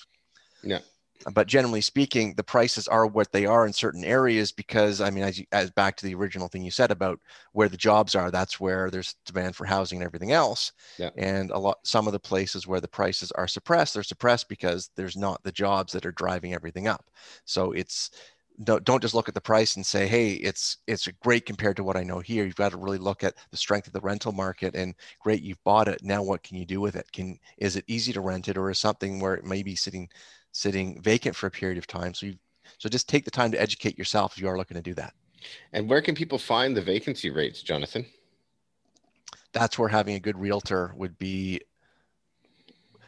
Yeah. 0.63 0.81
But 1.33 1.47
generally 1.47 1.81
speaking, 1.81 2.35
the 2.35 2.45
prices 2.45 2.89
are 2.89 3.07
what 3.07 3.33
they 3.33 3.47
are 3.47 3.67
in 3.67 3.73
certain 3.73 4.05
areas 4.05 4.53
because, 4.53 5.01
I 5.01 5.11
mean, 5.11 5.25
as, 5.25 5.39
you, 5.39 5.47
as 5.53 5.71
back 5.71 5.97
to 5.97 6.07
the 6.07 6.15
original 6.15 6.49
thing 6.49 6.63
you 6.63 6.71
said 6.71 6.91
about 6.91 7.21
where 7.53 7.69
the 7.69 7.77
jobs 7.77 8.15
are, 8.15 8.31
that's 8.31 8.59
where 8.61 8.91
there's 8.91 9.15
demand 9.27 9.57
for 9.57 9.65
housing 9.65 9.99
and 9.99 10.05
everything 10.05 10.33
else. 10.33 10.73
Yeah. 10.99 11.11
And 11.17 11.51
a 11.51 11.59
lot, 11.59 11.79
some 11.85 12.07
of 12.07 12.13
the 12.13 12.21
places 12.21 12.67
where 12.67 12.81
the 12.81 12.89
prices 12.89 13.31
are 13.33 13.49
suppressed, 13.49 13.95
they're 13.95 14.03
suppressed 14.03 14.49
because 14.49 14.91
there's 14.97 15.17
not 15.17 15.43
the 15.43 15.53
jobs 15.53 15.93
that 15.93 16.07
are 16.07 16.13
driving 16.13 16.55
everything 16.55 16.89
up. 16.89 17.11
So 17.45 17.73
it's 17.73 18.11
don't, 18.65 18.85
don't 18.85 19.03
just 19.03 19.15
look 19.15 19.29
at 19.29 19.35
the 19.35 19.41
price 19.41 19.77
and 19.77 19.85
say 19.85 20.07
hey 20.07 20.33
it's 20.35 20.79
it's 20.87 21.09
great 21.23 21.47
compared 21.47 21.77
to 21.77 21.85
what 21.85 21.97
i 21.97 22.03
know 22.03 22.21
here 22.21 22.45
you've 22.45 22.55
got 22.55 22.71
to 22.71 22.77
really 22.77 22.99
look 22.99 23.25
at 23.25 23.35
the 23.51 23.57
strength 23.57 23.87
of 23.87 23.93
the 23.93 24.01
rental 24.01 24.33
market 24.33 24.75
and 24.75 24.95
great 25.21 25.43
you've 25.43 25.63
bought 25.65 25.89
it 25.89 26.03
now 26.03 26.23
what 26.23 26.43
can 26.43 26.57
you 26.57 26.67
do 26.67 26.81
with 26.81 26.97
it 26.97 27.11
can 27.13 27.39
is 27.59 27.77
it 27.77 27.85
easy 27.89 28.13
to 28.13 28.21
rent 28.21 28.49
it 28.49 28.57
or 28.57 28.71
is 28.71 28.79
something 28.79 29.21
where 29.21 29.35
it 29.35 29.45
may 29.45 29.63
be 29.63 29.75
sitting 29.75 30.09
sitting 30.53 31.01
vacant 31.03 31.35
for 31.35 31.47
a 31.47 31.51
period 31.51 31.79
of 31.79 31.87
time 31.87 32.15
so 32.15 32.27
you 32.27 32.35
so 32.79 32.89
just 32.89 33.09
take 33.09 33.25
the 33.25 33.31
time 33.31 33.51
to 33.51 33.61
educate 33.61 33.99
yourself 33.99 34.37
if 34.37 34.43
you 34.43 34.49
are 34.49 34.57
looking 34.57 34.77
to 34.77 34.83
do 34.83 34.95
that 34.95 35.15
and 35.73 35.89
where 35.89 36.01
can 36.01 36.15
people 36.15 36.39
find 36.39 36.77
the 36.77 36.83
vacancy 36.83 37.31
rates 37.31 37.63
jonathan 37.63 38.07
that's 39.53 39.79
where 39.79 39.89
having 39.89 40.15
a 40.15 40.21
good 40.21 40.39
realtor 40.39 40.93
would 40.97 41.19
be 41.19 41.61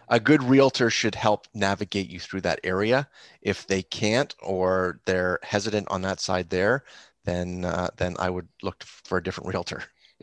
a 0.09 0.20
good 0.20 0.42
realtor 0.42 0.90
should 0.90 1.14
help 1.14 1.46
navigate 1.54 2.09
you 2.09 2.20
through 2.20 2.42
that 2.42 2.61
area. 2.62 3.09
If 3.42 3.66
they 3.66 3.83
can't 3.83 4.35
or 4.42 5.00
they're 5.07 5.38
hesitant 5.42 5.88
on 5.90 6.02
that 6.02 6.20
side 6.20 6.50
there, 6.50 6.85
then 7.24 7.64
uh, 7.64 7.88
then 7.96 8.16
I 8.18 8.30
would 8.30 8.48
look 8.62 8.83
for 8.85 9.18
a 9.18 9.22
different 9.22 9.48
realtor. 9.52 9.83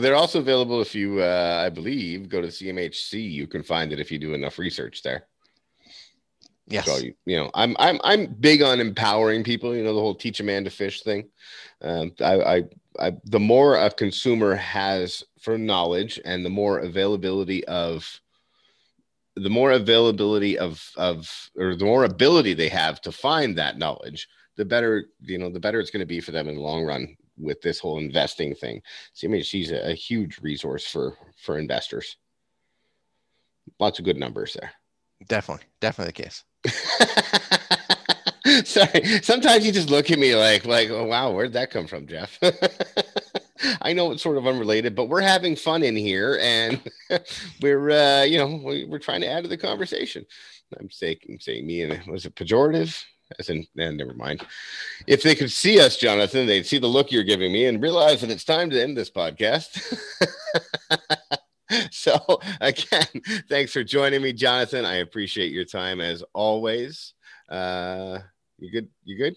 They're 0.00 0.16
also 0.16 0.40
available 0.40 0.80
if 0.80 0.94
you, 0.94 1.20
uh, 1.20 1.62
I 1.64 1.70
believe, 1.70 2.28
go 2.28 2.40
to 2.40 2.48
CMHC. 2.48 3.30
You 3.30 3.46
can 3.46 3.62
find 3.62 3.92
it 3.92 4.00
if 4.00 4.10
you 4.10 4.18
do 4.18 4.34
enough 4.34 4.58
research 4.58 5.02
there. 5.02 5.26
Yes. 6.66 6.86
So 6.86 6.98
you, 6.98 7.14
you 7.26 7.36
know, 7.36 7.50
I'm 7.54 7.76
I'm 7.78 8.00
I'm 8.04 8.26
big 8.26 8.62
on 8.62 8.80
empowering 8.80 9.42
people. 9.42 9.74
You 9.74 9.82
know, 9.82 9.94
the 9.94 10.00
whole 10.00 10.14
teach 10.14 10.40
a 10.40 10.44
man 10.44 10.64
to 10.64 10.70
fish 10.70 11.02
thing. 11.02 11.28
Um, 11.82 12.12
I, 12.20 12.40
I 12.40 12.62
I 12.98 13.12
the 13.24 13.40
more 13.40 13.76
a 13.76 13.90
consumer 13.90 14.54
has 14.54 15.24
for 15.40 15.58
knowledge 15.58 16.20
and 16.24 16.44
the 16.44 16.50
more 16.50 16.78
availability 16.78 17.64
of 17.66 18.20
the 19.36 19.50
more 19.50 19.72
availability 19.72 20.58
of 20.58 20.90
of 20.96 21.50
or 21.56 21.74
the 21.74 21.84
more 21.84 22.04
ability 22.04 22.54
they 22.54 22.68
have 22.68 23.00
to 23.00 23.12
find 23.12 23.56
that 23.56 23.78
knowledge 23.78 24.28
the 24.56 24.64
better 24.64 25.06
you 25.20 25.38
know 25.38 25.50
the 25.50 25.60
better 25.60 25.80
it's 25.80 25.90
going 25.90 26.00
to 26.00 26.06
be 26.06 26.20
for 26.20 26.32
them 26.32 26.48
in 26.48 26.56
the 26.56 26.60
long 26.60 26.84
run 26.84 27.16
with 27.40 27.60
this 27.62 27.78
whole 27.78 27.98
investing 27.98 28.54
thing. 28.54 28.82
Cmhc 29.14 29.62
is 29.62 29.70
a, 29.70 29.90
a 29.90 29.94
huge 29.94 30.38
resource 30.40 30.86
for 30.86 31.16
for 31.36 31.58
investors. 31.58 32.16
Lots 33.78 33.98
of 33.98 34.04
good 34.04 34.16
numbers 34.16 34.56
there. 34.58 34.72
Definitely. 35.28 35.66
Definitely 35.80 36.12
the 36.12 36.22
case. 36.22 36.44
Sorry. 38.64 39.20
Sometimes 39.22 39.64
you 39.64 39.72
just 39.72 39.90
look 39.90 40.10
at 40.10 40.18
me 40.18 40.34
like 40.34 40.64
like 40.64 40.90
oh 40.90 41.04
wow 41.04 41.32
where'd 41.32 41.52
that 41.52 41.70
come 41.70 41.86
from 41.86 42.06
jeff? 42.06 42.38
I 43.82 43.92
know 43.92 44.10
it's 44.10 44.22
sort 44.22 44.38
of 44.38 44.46
unrelated, 44.46 44.94
but 44.94 45.08
we're 45.08 45.20
having 45.20 45.56
fun 45.56 45.82
in 45.82 45.96
here, 45.96 46.38
and 46.40 46.80
we're 47.62 47.90
uh, 47.90 48.22
you 48.22 48.38
know 48.38 48.60
we, 48.64 48.88
are 48.90 48.98
trying 48.98 49.20
to 49.20 49.28
add 49.28 49.44
to 49.44 49.48
the 49.48 49.56
conversation. 49.56 50.24
I'm 50.78 50.90
saying 50.90 51.18
saying 51.40 51.66
me 51.66 51.82
and 51.82 52.06
was 52.06 52.26
it 52.26 52.34
pejorative? 52.34 53.02
As 53.38 53.48
in, 53.48 53.66
eh, 53.78 53.90
never 53.90 54.14
mind. 54.14 54.44
If 55.06 55.22
they 55.22 55.34
could 55.34 55.50
see 55.50 55.80
us, 55.80 55.96
Jonathan, 55.96 56.46
they'd 56.46 56.66
see 56.66 56.78
the 56.78 56.86
look 56.86 57.12
you're 57.12 57.24
giving 57.24 57.52
me 57.52 57.66
and 57.66 57.82
realize 57.82 58.20
that 58.20 58.30
it's 58.30 58.44
time 58.44 58.70
to 58.70 58.82
end 58.82 58.96
this 58.96 59.10
podcast. 59.10 59.98
so 61.90 62.40
again, 62.60 63.06
thanks 63.48 63.72
for 63.72 63.84
joining 63.84 64.22
me, 64.22 64.32
Jonathan. 64.32 64.84
I 64.84 64.96
appreciate 64.96 65.52
your 65.52 65.64
time 65.64 66.00
as 66.00 66.24
always. 66.32 67.14
Uh, 67.48 68.18
you 68.58 68.70
good? 68.70 68.88
You 69.04 69.16
good? 69.16 69.36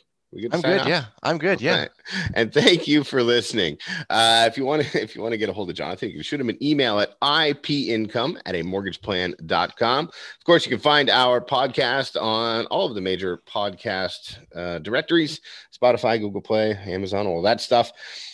I'm 0.51 0.61
good. 0.61 0.81
Off? 0.81 0.87
Yeah, 0.87 1.05
I'm 1.21 1.37
good. 1.37 1.57
Okay. 1.57 1.65
Yeah. 1.65 1.87
And 2.33 2.53
thank 2.53 2.87
you 2.87 3.03
for 3.03 3.23
listening. 3.23 3.77
Uh, 4.09 4.45
if 4.47 4.57
you 4.57 4.65
want 4.65 4.83
to, 4.83 5.01
if 5.01 5.15
you 5.15 5.21
want 5.21 5.33
to 5.33 5.37
get 5.37 5.49
a 5.49 5.53
hold 5.53 5.69
of 5.69 5.75
Jonathan, 5.75 6.09
you 6.09 6.15
can 6.15 6.23
shoot 6.23 6.39
him 6.39 6.49
an 6.49 6.61
email 6.63 6.99
at 6.99 7.19
ipincome 7.21 8.39
at 8.45 8.55
a 8.55 8.63
mortgageplan.com. 8.63 10.05
Of 10.05 10.45
course, 10.45 10.65
you 10.65 10.69
can 10.69 10.79
find 10.79 11.09
our 11.09 11.39
podcast 11.41 12.21
on 12.21 12.65
all 12.67 12.87
of 12.87 12.95
the 12.95 13.01
major 13.01 13.41
podcast 13.47 14.37
uh, 14.55 14.79
directories, 14.79 15.41
Spotify, 15.75 16.19
Google 16.19 16.41
Play, 16.41 16.71
Amazon, 16.85 17.27
all 17.27 17.41
that 17.43 17.61
stuff. 17.61 17.91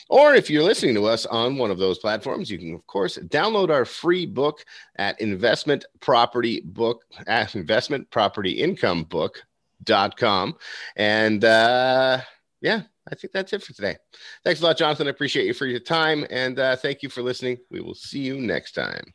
Or 0.10 0.34
if 0.34 0.50
you're 0.50 0.64
listening 0.64 0.96
to 0.96 1.06
us 1.06 1.28
on 1.28 1.58
one 1.58 1.70
of 1.70 1.78
those 1.78 2.00
platforms, 2.00 2.50
you 2.50 2.58
can, 2.58 2.74
of 2.74 2.86
course, 2.88 3.20
download 3.28 3.70
our 3.70 3.86
free 3.86 4.26
book 4.26 4.66
at 4.96 5.22
investment 5.22 5.86
property 6.00 6.62
book 6.66 7.04
at 7.28 7.56
investment 7.56 8.10
property 8.10 8.54
income 8.54 9.04
book 9.04 9.44
dot 9.84 10.18
com. 10.18 10.56
And 10.96 11.44
uh, 11.44 12.22
yeah, 12.62 12.82
I 13.12 13.16
think 13.16 13.34
that's 13.34 13.54
it 13.54 13.64
for 13.64 13.74
today. 13.74 13.98
Thanks 14.44 14.62
a 14.62 14.66
lot, 14.66 14.78
Jonathan. 14.78 15.08
I 15.08 15.12
appreciate 15.12 15.46
you 15.46 15.54
for 15.54 15.66
your 15.66 15.80
time. 15.80 16.26
And 16.30 16.60
uh, 16.60 16.76
thank 16.76 17.04
you 17.04 17.10
for 17.10 17.22
listening. 17.22 17.58
We 17.72 17.82
will 17.82 17.96
see 17.96 18.20
you 18.20 18.40
next 18.40 18.74
time. 18.74 19.14